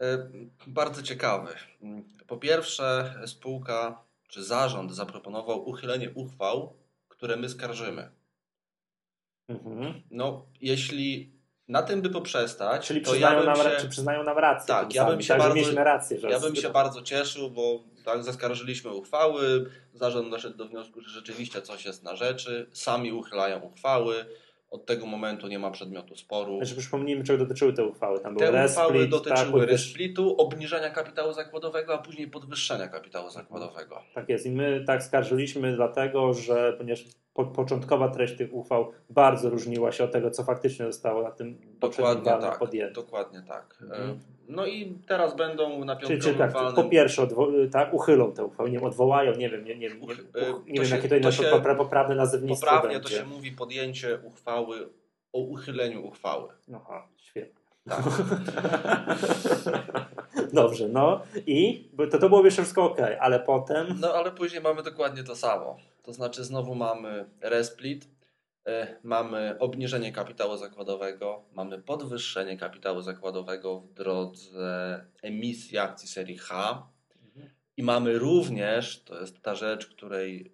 [0.02, 0.30] E,
[0.68, 1.54] Bardzo ciekawy.
[2.28, 6.74] Po pierwsze, spółka czy zarząd zaproponował uchylenie uchwał,
[7.08, 8.10] które my skarżymy.
[9.50, 10.02] Mhm.
[10.12, 13.78] No, jeśli na tym by poprzestać, Czyli to przyznają, ja bym nam, się...
[13.82, 14.68] czy przyznają nam rację.
[14.68, 16.18] Tak, ja bym się tak, bardzo- rację.
[16.30, 21.62] Ja bym się bardzo cieszył, bo tak zaskarżyliśmy uchwały, zarząd doszedł do wniosku, że rzeczywiście
[21.62, 24.26] coś jest na rzeczy, sami uchylają uchwały,
[24.72, 26.58] od tego momentu nie ma przedmiotu sporu.
[26.58, 28.20] Znaczy, przypomnijmy, czego dotyczyły te uchwały.
[28.20, 34.02] Tam Te uchwały tak, dotyczyły podwyż- resplitu, obniżenia kapitału zakładowego, a później podwyższenia kapitału zakładowego.
[34.14, 34.46] Tak jest.
[34.46, 40.04] I my tak skarżyliśmy dlatego, że ponieważ po, początkowa treść tych uchwał bardzo różniła się
[40.04, 42.60] od tego, co faktycznie zostało na tym Dokładnie tak.
[42.60, 42.94] podjęte.
[42.94, 43.78] Dokładnie tak.
[43.82, 44.20] Mhm.
[44.50, 48.46] No i teraz będą na Czyli, piątkowym czyli tak, po pierwsze odwo- tak, uchylą te
[48.46, 51.20] uchwały, nie odwołają, nie wiem, nie, nie, nie, Uch- nie, to wiem się- jakie to
[51.20, 53.10] to się- popra- poprawne nazewnictwo Poprawnie będzie.
[53.10, 54.90] to się mówi podjęcie uchwały
[55.34, 56.50] o uchyleniu uchwały.
[56.76, 57.60] Aha, świetnie.
[57.90, 58.04] Tak.
[60.54, 64.84] Dobrze, no i to, to byłoby jeszcze wszystko ok, ale potem No ale później mamy
[64.84, 65.78] dokładnie to samo.
[66.04, 68.08] To znaczy znowu mamy resplit,
[69.04, 76.84] mamy obniżenie kapitału zakładowego, mamy podwyższenie kapitału zakładowego w drodze emisji akcji serii H
[77.78, 80.54] i mamy również, to jest ta rzecz, której,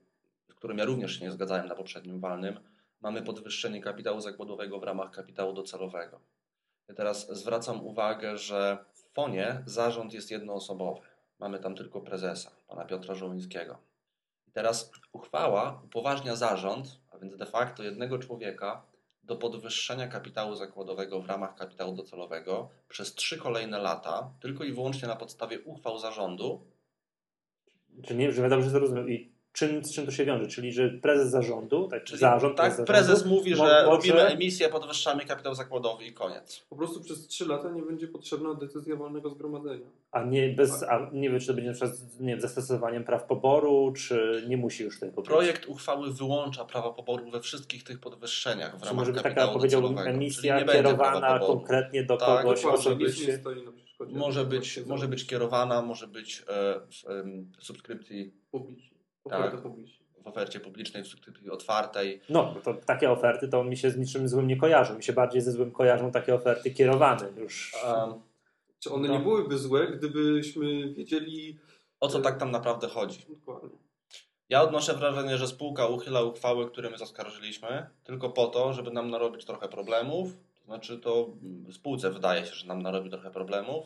[0.50, 2.60] z którą ja również się nie zgadzałem na poprzednim walnym,
[3.02, 6.20] mamy podwyższenie kapitału zakładowego w ramach kapitału docelowego.
[6.88, 11.02] Ja teraz zwracam uwagę, że w fonie zarząd jest jednoosobowy.
[11.39, 13.78] Mamy tam tylko prezesa, pana Piotra Żołyńskiego.
[14.48, 18.86] I teraz uchwała upoważnia zarząd, a więc de facto jednego człowieka,
[19.23, 25.08] do podwyższenia kapitału zakładowego w ramach kapitału docelowego przez trzy kolejne lata, tylko i wyłącznie
[25.08, 26.67] na podstawie uchwał zarządu,
[28.04, 31.32] czy nie, że dobrze zrozumiał i czym, z czym to się wiąże, czyli że prezes
[31.32, 35.56] zarządu, tak, Czyli zarząd, tak, prezes, prezes zarządu, mówi, że może- robimy emisję, podwyższamy kapitał
[35.56, 36.65] zakładowy i koniec.
[36.70, 39.86] Po prostu przez 3 lata nie będzie potrzebna decyzja walnego zgromadzenia.
[40.12, 43.94] a nie bez, a nie wiem, czy to będzie na przykład nie zastosowaniem praw poboru,
[43.98, 45.26] czy nie musi już tego być.
[45.26, 49.48] Projekt uchwały wyłącza prawa poboru we wszystkich tych podwyższeniach w Czy ramach może być taka,
[49.48, 53.39] powiedziałbym, emisja kierowana konkretnie do Tak, kogoś osobiście.
[54.10, 56.80] Może być, może być kierowana, może być e,
[57.60, 58.94] w subskrypcji publicznie.
[59.30, 59.62] Tak.
[60.24, 62.22] W ofercie publicznej, w subskrypcji otwartej.
[62.30, 64.96] No, to takie oferty to mi się z niczym złym nie kojarzą.
[64.96, 67.74] Mi się bardziej ze złym kojarzą takie oferty kierowane już.
[67.86, 68.14] Em,
[68.80, 69.14] Czy one No.
[69.14, 71.58] nie byłyby złe, gdybyśmy wiedzieli
[72.00, 73.26] o co tak tam naprawdę chodzi?
[73.30, 73.70] dokładnie.
[74.50, 79.10] Ja odnoszę wrażenie, że spółka uchyla uchwały, które my zaskarżyliśmy, tylko po to, żeby nam
[79.12, 80.28] narobić trochę problemów.
[80.60, 83.86] To znaczy, to mm, spółce wydaje się, że nam narobi trochę problemów.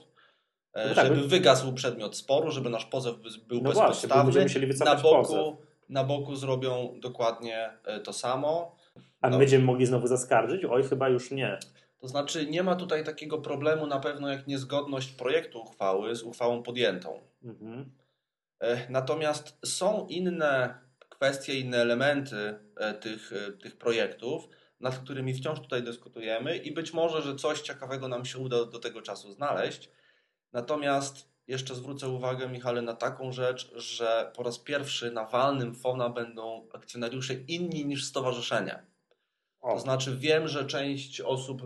[0.74, 3.88] E, No tak, żeby my- wygasł przedmiot sporu, żeby nasz pozew by- był No właśnie,
[3.88, 4.42] bezpodstawny.
[4.44, 5.56] musieli na boku, pozew.
[5.90, 8.76] na boku zrobią dokładnie e, to samo.
[9.22, 9.38] A my no.
[9.38, 10.66] będziemy mogli znowu zaskarżyć?
[10.66, 11.60] Oj, chyba już nie.
[12.02, 16.64] To znaczy, nie ma tutaj takiego problemu na pewno jak niezgodność projektu uchwały z uchwałą
[16.64, 17.20] podjętą.
[17.44, 17.92] Mhm.
[18.60, 20.80] E, Natomiast są inne
[21.10, 22.60] kwestie, inne elementy
[23.02, 24.48] tych, tych projektów,
[24.80, 28.80] nad którymi wciąż tutaj dyskutujemy i być może, że coś ciekawego nam się uda do
[28.80, 29.90] tego czasu znaleźć.
[30.54, 36.10] Natomiast jeszcze zwrócę uwagę, Michale, na taką rzecz, że po raz pierwszy na walnym FONA
[36.10, 38.86] będą akcjonariusze inni niż stowarzyszenia.
[39.62, 41.66] O, To znaczy wiem, że część osób, e,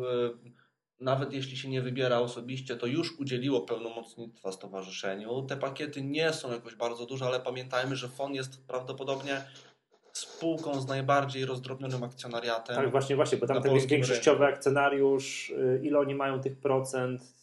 [0.99, 5.41] nawet jeśli się nie wybiera osobiście, to już udzieliło pełnomocnictwa stowarzyszeniu.
[5.41, 9.41] Te pakiety nie są jakoś bardzo duże, ale pamiętajmy, że FON jest prawdopodobnie
[10.13, 12.75] spółką z najbardziej rozdrobnionym akcjonariatem.
[12.75, 17.42] tak, właśnie, właśnie, bo tam ten większościowy akcjonariusz, y, ile oni mają tych procent y,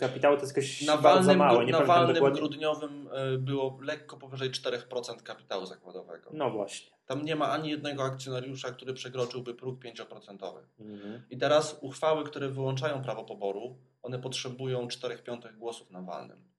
[0.00, 1.62] kapitału, to jest jakoś Na bardzo walnym, mało.
[1.62, 2.40] Nie na walnym dokładnie.
[2.40, 6.30] grudniowym e, było lekko powyżej 4% kapitału zakładowego.
[6.32, 6.90] No właśnie.
[7.06, 10.62] Tam nie ma ani jednego akcjonariusza, który przekroczyłby próg 5%.
[10.80, 11.22] Mhm.
[11.30, 16.49] I teraz uchwały, które wyłączają prawo poboru, one potrzebują 4 piątych głosów na walnym.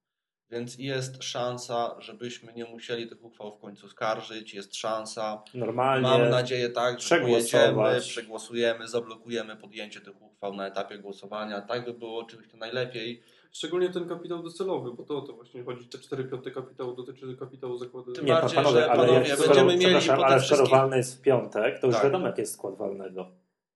[0.51, 4.53] Więc jest szansa, żebyśmy nie musieli tych uchwał w końcu skarżyć.
[4.53, 6.07] Jest szansa, Normalnie.
[6.07, 11.61] mam nadzieję tak, że pojedziemy, przegłosujemy, zablokujemy podjęcie tych uchwał na etapie głosowania.
[11.61, 13.21] Tak by było oczywiście najlepiej.
[13.51, 15.85] Szczególnie ten kapitał docelowy, bo to o to właśnie chodzi.
[15.87, 18.15] Te 4 piąte kapitału dotyczy kapitału zakładowego.
[18.15, 20.69] Tym Nie, bardziej, panowie, że, ale panowie, jak będziemy skoro, mieli przepraszam, po ale wszystkich...
[20.71, 22.05] walny jest w piątek, to już Tak.
[22.05, 23.31] wiadomo, jaki jest skład walnego.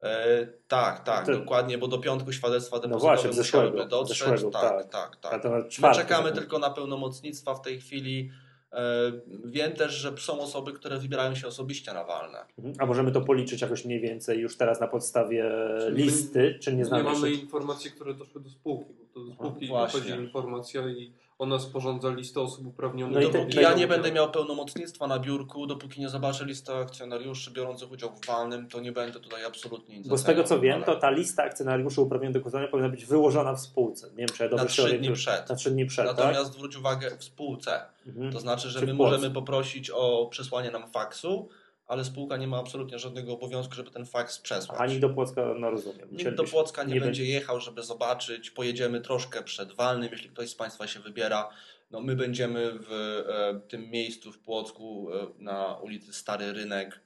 [0.05, 3.43] E, tak, tak, To- dokładnie, bo do piątku świadectwa No depozytowe właśnie, musiałyby
[3.77, 4.17] zeszłego, dotrzeć.
[4.17, 5.15] zeszłego, tak, tak.
[5.15, 5.51] tak, tak.
[5.51, 6.39] My czwartek czekamy tak.
[6.39, 8.31] tylko na pełnomocnictwa w tej chwili.
[8.73, 9.11] E,
[9.45, 12.37] Wiem też, że są osoby, które wybierają się osobiście na walne.
[12.57, 12.75] Mhm.
[12.79, 16.77] A możemy to policzyć jakoś mniej więcej już teraz na podstawie Czyli listy, czy nie
[16.77, 17.41] Nie znamy mamy się?
[17.41, 19.99] informacji, które doszły do spółki, bo to do spółki właśnie.
[19.99, 23.15] dochodzi informacja i ona sporządza listę osób uprawnionych.
[23.15, 26.45] No i do te- Dopóki ja nie będę miał pełnomocnictwa na biurku, dopóki nie zobaczę
[26.45, 30.43] listy akcjonariuszy biorących udział w walnym, to nie będę tutaj absolutnie nic Bo z tego
[30.43, 34.09] co wiem, Ale to ta lista akcjonariuszy uprawnionych do głosowania powinna być wyłożona w spółce.
[34.09, 35.15] Nie wiem, czy ja dobrze Na się trzy dni orientuję.
[35.15, 35.49] przed.
[35.49, 37.71] Na trzy dni przed, Natomiast zwróć uwagę w spółce.
[37.71, 37.93] tak?
[38.07, 38.31] Mhm.
[38.31, 41.49] To znaczy, że Czy my możemy poprosić o przesłanie nam faksu,
[41.87, 44.79] ale spółka nie ma absolutnie żadnego obowiązku, żeby ten faks przesłać.
[44.81, 46.09] A nikt do Płocka, no rozumiem.
[46.11, 48.51] Nikt do Płocka nie, nie będzie jechał, żeby zobaczyć.
[48.51, 51.49] Pojedziemy troszkę przed walnym, jeśli ktoś z Państwa się wybiera.
[51.91, 56.99] No my będziemy w e, tym miejscu w Płocku e, na ulicy Stary Rynek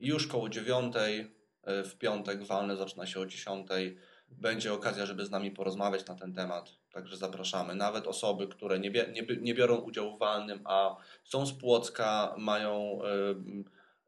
[0.00, 1.30] już koło dziewiątej.
[1.62, 3.98] E, w piątek walne zaczyna się o dziesiątej.
[4.30, 6.70] Będzie okazja, żeby z nami porozmawiać na ten temat.
[6.92, 7.74] Także zapraszamy.
[7.74, 12.34] Nawet osoby, które nie, bie, nie, nie biorą udziału w walnym, a są z Płocka,
[12.38, 13.08] mają e,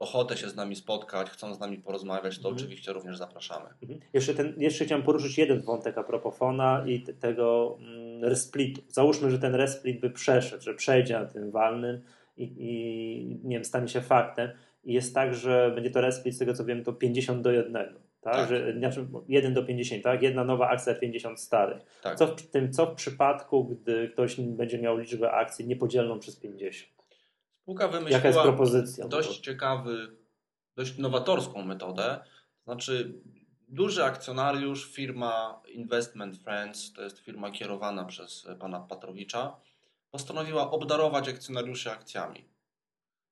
[0.01, 2.57] ochotę się z nami spotkać, chcą z nami porozmawiać, to Mhm.
[2.57, 3.67] oczywiście również zapraszamy.
[3.83, 4.01] Mhm.
[4.13, 8.83] Jeszcze, ten, jeszcze chciałem poruszyć jeden wątek a propos Fona i te, tego mm, resplitu.
[8.89, 12.01] Załóżmy, że ten resplit by przeszedł, że przejdzie na tym walnym
[12.37, 14.51] i, i nie wiem, stanie się faktem.
[14.85, 17.73] I jest tak, że będzie to resplit, z tego co wiem, to 50 do 1.
[17.73, 18.35] Tak?
[18.35, 18.49] Tak.
[18.49, 20.23] Że, znaczy 1 do 50, tak?
[20.23, 21.83] Jedna nowa akcja, 50 starych.
[22.03, 22.19] Tak.
[22.19, 27.00] Co w tym, co w przypadku, gdy ktoś będzie miał liczbę akcji niepodzielną przez 50?
[27.71, 29.09] Spółka Jaka jest wymyśliła propozycja?
[29.09, 30.17] dość ciekawy,
[30.77, 32.21] dość nowatorską metodę.
[32.65, 33.15] Znaczy,
[33.69, 39.57] duży akcjonariusz, firma Investment Friends, to jest firma kierowana przez pana Patrowicza,
[40.11, 42.45] postanowiła obdarować akcjonariuszy akcjami.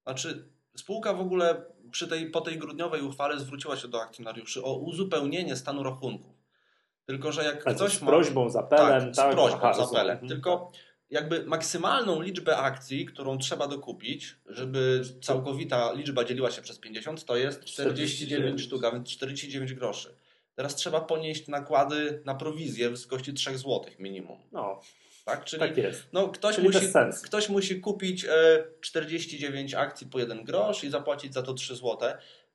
[0.06, 4.74] Znaczy, spółka w ogóle przy tej, po tej grudniowej uchwale zwróciła się do akcjonariuszy o
[4.74, 6.34] uzupełnienie stanu rachunków.
[7.06, 8.06] Tylko, że jak Ale ktoś z ma...
[8.06, 9.32] prośbą, z apelem, tak, tak?
[9.32, 10.28] z prośbą, Aha, z apelem.
[10.28, 10.72] Tylko
[11.10, 17.36] jakby maksymalną liczbę akcji, którą trzeba dokupić, żeby całkowita liczba dzieliła się przez 50, to
[17.36, 20.14] jest 49 49 sztuk, a więc 49 groszy.
[20.54, 24.38] Teraz trzeba ponieść nakłady na prowizję w wysokości 3 zł minimum.
[24.52, 24.80] No,
[25.24, 25.44] Tak?
[25.44, 26.08] Czyli tak jest.
[26.12, 26.86] no, ktoś, Czyli musi,
[27.24, 31.98] ktoś musi kupić e, 49 akcji po 1 grosz i zapłacić za to 3 zł,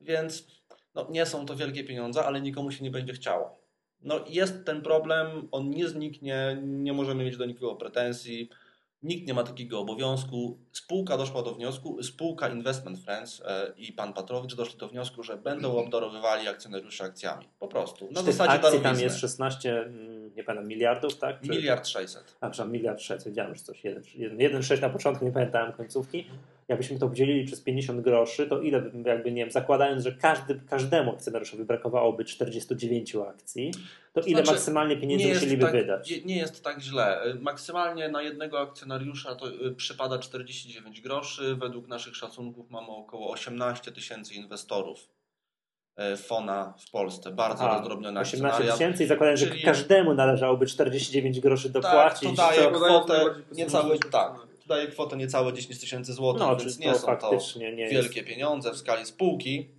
[0.02, 0.48] więc
[0.96, 3.63] no, nie są to wielkie pieniądze, ale nikomu się nie będzie chciało.
[4.04, 8.50] No jest ten problem, on nie zniknie, nie możemy mieć do nikogo pretensji.
[9.04, 10.58] Nikt nie ma takiego obowiązku.
[10.72, 15.38] Spółka doszła do wniosku, spółka Investment Friends e, i pan Patrowicz doszli do wniosku, że
[15.38, 17.46] będą obdarowywali akcjonariuszy akcjami.
[17.60, 18.10] Po prostu.
[18.12, 21.42] Na Czy zasadzie akcji tam jest 16, mm, nie pamiętam, miliardów, tak?
[21.42, 21.50] Czy...
[21.50, 22.24] Miliard sześćset.
[22.24, 26.26] A, przepraszam, miliard 600, wiedziałem, że coś, 1,6 na początku, nie pamiętałem końcówki.
[26.68, 30.60] Jakbyśmy to podzielili przez 50 groszy, to ile, by- jakby, nie wiem, zakładając, że każdy,
[30.70, 33.72] każdemu akcjonariuszowi brakowałoby 49 akcji,
[34.14, 36.14] to ile Znaczy, maksymalnie pieniędzy musieliby tak, wydać?
[36.26, 37.22] Nie, jest tak źle.
[37.40, 41.56] Maksymalnie na jednego akcjonariusza to y, przypada 49 groszy.
[41.56, 45.10] Według naszych szacunków mamy około 18 tysięcy inwestorów
[46.14, 47.32] y, Fona w Polsce.
[47.32, 48.78] Bardzo A, rozdrobniony 18 akcjonariat.
[48.78, 52.30] tysięcy i zakładając, że Czyli- każdemu należałoby 49 groszy Tak, dopłacić.
[52.30, 56.56] to daje to- Zakładając kwotę pesymistyczny tak, to daje kwotę niecałe 10 tysięcy złotych, No,
[56.56, 57.30] więc nie są to
[57.90, 59.70] wielkie pieniądze w skali spółki.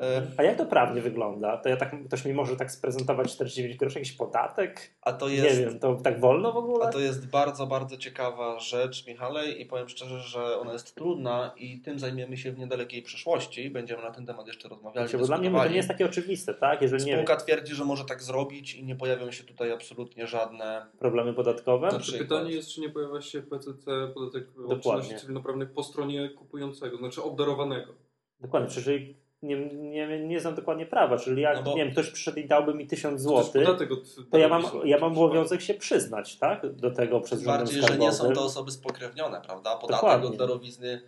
[0.00, 0.02] Y,
[0.36, 1.56] A jak to prawnie wygląda?
[1.56, 4.94] To ja tak, ktoś mi może tak sprezentować 49 groszy, jakiś podatek?
[5.02, 6.86] A to Nie jest wiem, to tak wolno w ogóle?
[6.86, 11.54] A to jest bardzo, bardzo ciekawa rzecz, Michale, i powiem szczerze, że ona jest trudna
[11.56, 13.70] i tym zajmiemy się w niedalekiej przyszłości.
[13.70, 15.08] Będziemy na ten temat jeszcze rozmawiali.
[15.08, 16.82] Znaczy, bo dla mnie to nie jest takie oczywiste, tak?
[16.82, 20.86] Jeżeli nie Spółka twierdzi, że może tak zrobić i nie pojawią się tutaj absolutnie żadne.
[20.98, 21.86] problemy podatkowe.
[21.86, 26.28] Na Znaczy, pytanie jest, czy nie pojawia się PCC, podatek od czynności cywilnoprawnych po stronie
[26.28, 27.94] kupującego, znaczy obdarowanego.
[28.40, 32.10] Dokładnie, jeżeli nie, nie, nie znam dokładnie prawa, czyli jak, No bo- nie wiem, ktoś
[32.10, 35.12] przyszedł i dałby mi 1000 To jest zł, podatek od to ja mam, ja mam
[35.12, 36.72] obowiązek się przyznać, tak?
[36.72, 39.76] Do tego przez bardziej, że nie są to osoby spokrewnione, prawda?
[39.76, 40.28] Podatek Dokładnie.
[40.28, 41.00] od darowizny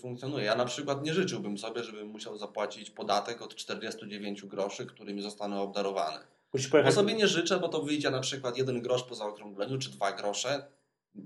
[0.00, 0.44] funkcjonuje.
[0.44, 5.60] Ja na przykład nie życzyłbym sobie, żebym musiał zapłacić podatek od 49 groszy, którymi zostanę
[5.60, 6.18] obdarowany.
[6.70, 10.12] Pojechać, sobie nie życzę, bo to wyjdzie na przykład jeden grosz po zaokrągleniu, czy dwa
[10.12, 10.64] grosze,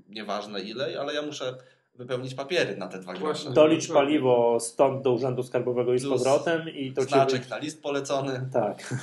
[0.09, 1.55] nieważne ile, ale ja muszę
[1.95, 3.51] wypełnić papiery na te dwa grosze.
[3.51, 8.49] Dolicz paliwo stąd do urzędu skarbowego i z powrotem i to Znaczek na list polecony.
[8.53, 8.95] Tak.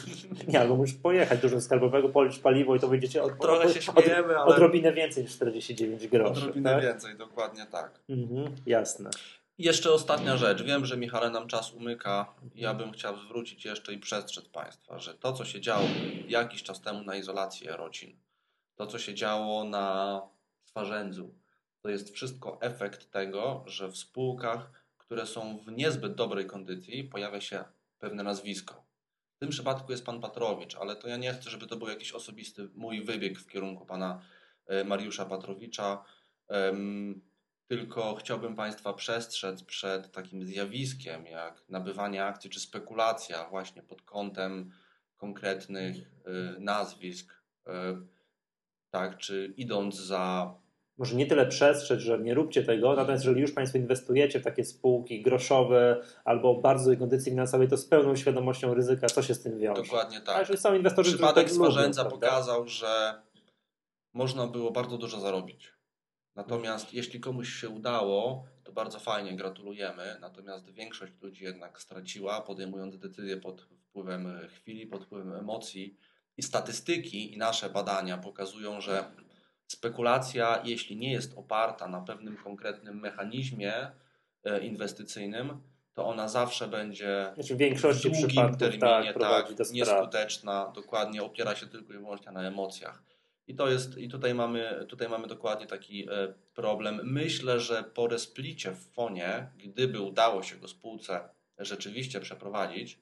[0.47, 3.73] Nie, albo musisz pojechać do urzędu skarbowego, policz paliwo i to wyjdzie od, Trochę od,
[3.73, 6.41] się śmiejemy, od, ale odrobinę więcej niż 49 groszy.
[6.41, 6.81] odrobinę tak?
[6.83, 7.99] więcej, dokładnie tak.
[8.09, 9.09] Mhm, jasne.
[9.57, 10.63] I jeszcze ostatnia rzecz.
[10.63, 12.33] Wiem, że Michale nam czas umyka.
[12.55, 15.85] Ja bym chciał zwrócić jeszcze i przestrzec Państwa, że to, co się działo
[16.27, 18.15] jakiś czas temu na izolacji rodzin,
[18.75, 20.21] to, co się działo na
[20.63, 21.33] Swarzędzu,
[21.81, 27.41] to jest wszystko efekt tego, że w spółkach, które są w niezbyt dobrej kondycji, pojawia
[27.41, 27.63] się
[27.99, 28.85] pewne nazwisko.
[29.35, 32.11] W tym przypadku jest pan Patrowicz, ale to ja nie chcę, żeby to był jakiś
[32.11, 34.21] osobisty mój wybieg w kierunku pana
[34.67, 36.03] e, Mariusza Patrowicza.
[37.71, 44.71] Tylko chciałbym Państwa przestrzec przed takim zjawiskiem jak nabywanie akcji czy spekulacja właśnie pod kątem
[45.17, 47.33] konkretnych y, nazwisk,
[47.67, 47.71] y,
[48.89, 50.55] tak, czy idąc za
[51.01, 54.65] Może nie tyle przestrzec, że nie róbcie tego, natomiast jeżeli już Państwo inwestujecie w takie
[54.65, 59.59] spółki groszowe albo bardzo kondycji finansowej, to z pełną świadomością ryzyka, co się z tym
[59.59, 59.81] wiąże.
[59.81, 60.39] dokładnie tak.
[60.39, 61.49] jeżeli są inwestorzy, Przypadek
[61.95, 63.21] tak pokazał, że
[64.13, 65.73] można było bardzo dużo zarobić.
[66.35, 70.17] Natomiast jeśli komuś się udało, to bardzo fajnie, gratulujemy.
[70.19, 75.97] Natomiast większość ludzi jednak straciła, podejmując decyzje pod wpływem chwili, pod wpływem emocji.
[76.37, 79.05] I statystyki i nasze badania pokazują, że
[79.71, 83.91] spekulacja, jeśli nie jest oparta na pewnym konkretnym mechanizmie
[84.43, 85.61] e, inwestycyjnym,
[85.93, 91.23] to ona zawsze będzie Znaczy w większości w długim przypadków terminie tak, tak, nieskuteczna, dokładnie
[91.23, 93.03] opiera się tylko i wyłącznie na emocjach.
[93.47, 96.99] I to jest, i tutaj mamy, tutaj mamy dokładnie taki e, problem.
[97.03, 102.99] Myślę, że po resplicie w fonie, gdyby udało się go spółce rzeczywiście przeprowadzić,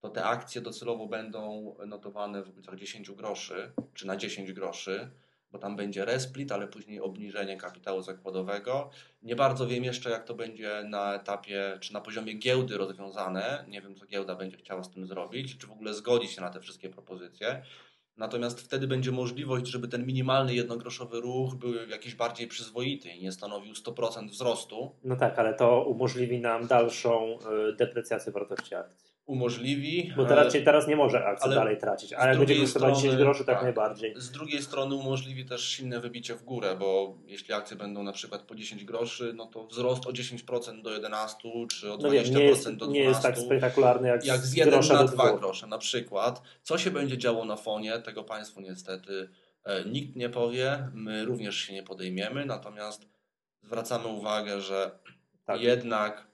[0.00, 5.10] to te akcje docelowo będą notowane w okolicach 10 groszy, czy na 10 groszy,
[5.52, 8.90] bo tam będzie resplit, ale później obniżenie kapitału zakładowego.
[9.22, 13.64] Nie bardzo wiem jeszcze, jak to będzie na etapie, czy na poziomie giełdy rozwiązane.
[13.68, 16.50] Nie wiem, co giełda będzie chciała z tym zrobić, czy w ogóle zgodzić się na
[16.50, 17.62] te wszystkie propozycje.
[18.16, 23.32] Natomiast wtedy będzie możliwość, żeby ten minimalny jednogroszowy ruch był jakiś bardziej przyzwoity i nie
[23.32, 24.96] stanowił 100% wzrostu.
[25.04, 27.38] No tak, ale to umożliwi nam dalszą
[27.70, 29.15] y, deprecjację wartości akcji.
[29.26, 30.12] Umożliwi.
[30.16, 33.00] Bo teraz, teraz nie może akcji ale dalej tracić, z a jak będzie kosztować 10
[33.12, 33.62] strony- groszy, tak, tak.
[33.64, 34.14] najbardziej.
[34.16, 38.42] Z drugiej strony umożliwi też silne wybicie w górę, bo jeśli akcje będą na przykład
[38.42, 41.38] po 10 groszy, no to wzrost o 10% do 11
[41.70, 42.92] czy o 20% No wiem, nie jest, do 12.
[42.92, 45.40] nie jest tak spektakularny jak, jak z z 1 grosza na do 2 dwóch.
[45.40, 46.42] grosze na przykład.
[46.62, 49.28] Co się będzie działo na fonie, tego Państwu niestety
[49.64, 53.08] e, nikt nie powie, my również się nie podejmiemy, natomiast
[53.62, 54.98] zwracamy uwagę, że
[55.44, 55.60] Tak.
[55.60, 56.26] jednak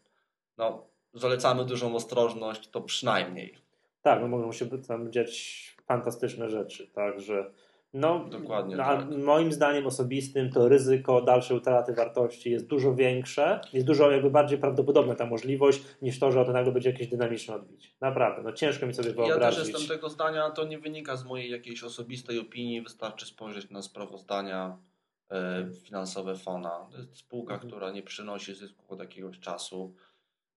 [0.58, 3.54] no, zalecamy dużą ostrożność, to przynajmniej.
[4.02, 7.50] Tak, no mogą się tam dziać fantastyczne rzeczy, także
[7.94, 9.10] no, Dokładnie no, a tak.
[9.10, 14.58] moim zdaniem osobistym to ryzyko dalszej utraty wartości jest dużo większe, jest dużo jakby bardziej
[14.58, 17.88] prawdopodobna ta możliwość niż to, że to nagle będzie jakieś dynamiczne odbicie.
[18.00, 19.58] Naprawdę, no ciężko mi sobie Ja wyobrazić.
[19.58, 23.82] też jestem tego zdania, to nie wynika z mojej jakiejś osobistej opinii, wystarczy spojrzeć na
[23.82, 24.76] sprawozdania
[25.30, 26.86] e, finansowe Fona.
[26.92, 27.70] To jest spółka, Mhm.
[27.70, 29.94] która nie przynosi zysku od jakiegoś czasu.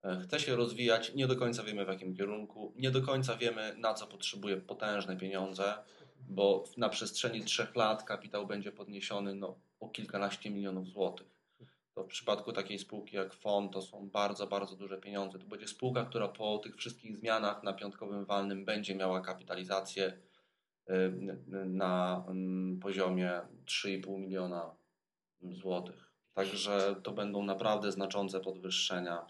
[0.05, 3.75] E, Chce się rozwijać, nie do końca wiemy w jakim kierunku, nie do końca wiemy
[3.77, 5.73] na co potrzebuje potężne pieniądze,
[6.29, 11.35] bo na przestrzeni trzech lat kapitał będzie podniesiony no, o kilkanaście milionów złotych.
[11.93, 15.39] To w przypadku takiej spółki jak FON to są bardzo, bardzo duże pieniądze.
[15.39, 20.17] To będzie spółka, która po tych wszystkich zmianach na piątkowym walnym będzie miała kapitalizację
[20.89, 21.11] y,
[21.65, 22.23] na
[22.81, 24.75] poziomie 3,5 miliona
[25.41, 26.11] złotych.
[26.33, 29.25] Także to będą naprawdę znaczące podwyższenia.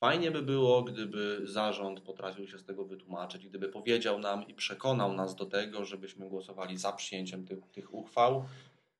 [0.00, 5.12] Fajnie by było, gdyby zarząd potrafił się z tego wytłumaczyć, gdyby powiedział nam i przekonał
[5.12, 8.44] nas do tego, żebyśmy głosowali za przyjęciem tych, tych uchwał.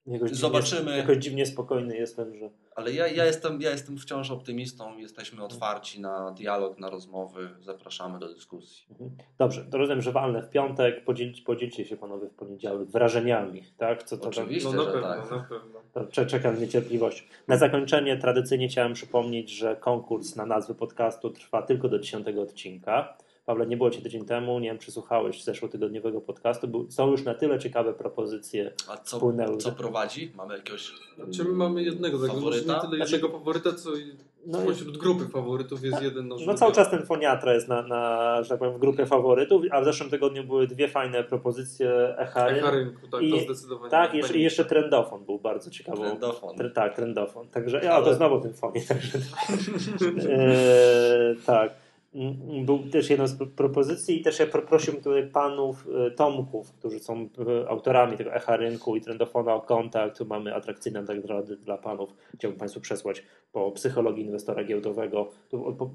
[0.07, 0.81] Jakoś Zobaczymy.
[0.81, 5.45] Dziwnie, jakoś dziwnie spokojny jestem, że Ale ja, ja, jestem, ja jestem wciąż optymistą, jesteśmy
[5.45, 8.87] otwarci na dialog, na rozmowy, zapraszamy do dyskusji.
[8.91, 9.11] Mhm.
[9.39, 14.03] Dobrze, to rozumiem, że walne w piątek, podzielić, podzielcie się panowie w poniedziałek wrażeniami, tak?
[14.03, 14.69] Co to tam- Oczywiście.
[14.69, 15.31] No na że pewno, tak.
[15.31, 15.81] na pewno.
[15.93, 17.25] To cze- czekam z niecierpliwością.
[17.49, 23.17] Na zakończenie tradycyjnie chciałem przypomnieć, że konkurs na nazwę podcastu trwa tylko do 10 odcinka.
[23.51, 26.69] Pawle, nie było Cię tydzień temu, nie wiem, czy słuchałeś zeszłotygodniowego podcastu.
[26.69, 28.73] Był, są już na tyle ciekawe propozycje.
[28.89, 30.33] A co, co prowadzi?
[30.37, 32.75] Mamy jakiegoś Znaczy my mamy jednego, tak, może faworyta?
[32.75, 34.13] nie tyle Znaczy- jednego faworyta, co i
[34.47, 38.43] No, spośród grupy faworytów jest jeden nasz no cały czas ten foniatra jest na, na,
[38.43, 42.57] że tak powiem, w grupie faworytów, a w zeszłym tygodniu były dwie fajne propozycje Echary.
[42.57, 43.91] Echa rynku, tak, I- to zdecydowanie.
[43.91, 46.03] Tak, i jeszcze, i jeszcze trendofon był bardzo ciekawą.
[46.03, 46.57] trendofon.
[46.57, 47.49] Tre, tak, trendofon.
[47.49, 48.81] Także, ja, Ale- to znowu ten fonie.
[48.89, 49.19] Także,
[50.29, 51.80] e, tak.
[52.15, 56.11] Mm, Był też jedną z pro- propozycji i też ja pro- prosiłbym tutaj panów e,
[56.11, 57.29] Tomków, którzy są
[57.65, 60.19] e, autorami tego Echa Rynku i Trendofona o kontakt.
[60.19, 62.11] Tu mamy atrakcyjne nagrody dla panów.
[62.35, 65.31] Chciałbym Państwu przesłać po psychologii inwestora giełdowego.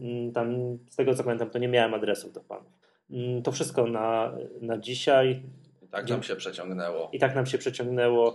[0.01, 2.71] Mm, tam, z tego co pamiętam, to nie miałem adresów do panów.
[3.11, 5.41] Mm, To wszystko na, na dzisiaj.
[5.83, 7.09] I tak nam się przeciągnęło.
[7.13, 8.33] I tak nam się przeciągnęło.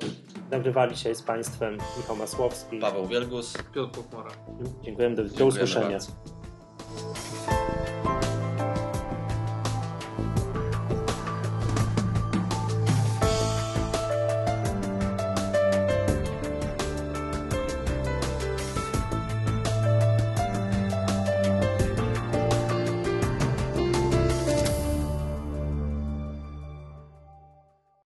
[0.50, 2.78] Nagrywali dzisiaj z Państwem Michał Masłowski.
[2.78, 3.54] Paweł Wielgus.
[3.74, 4.30] Piotr Pochmara.
[4.82, 5.88] Dziękujemy, do, do usłyszenia.
[5.90, 7.59] bardzo.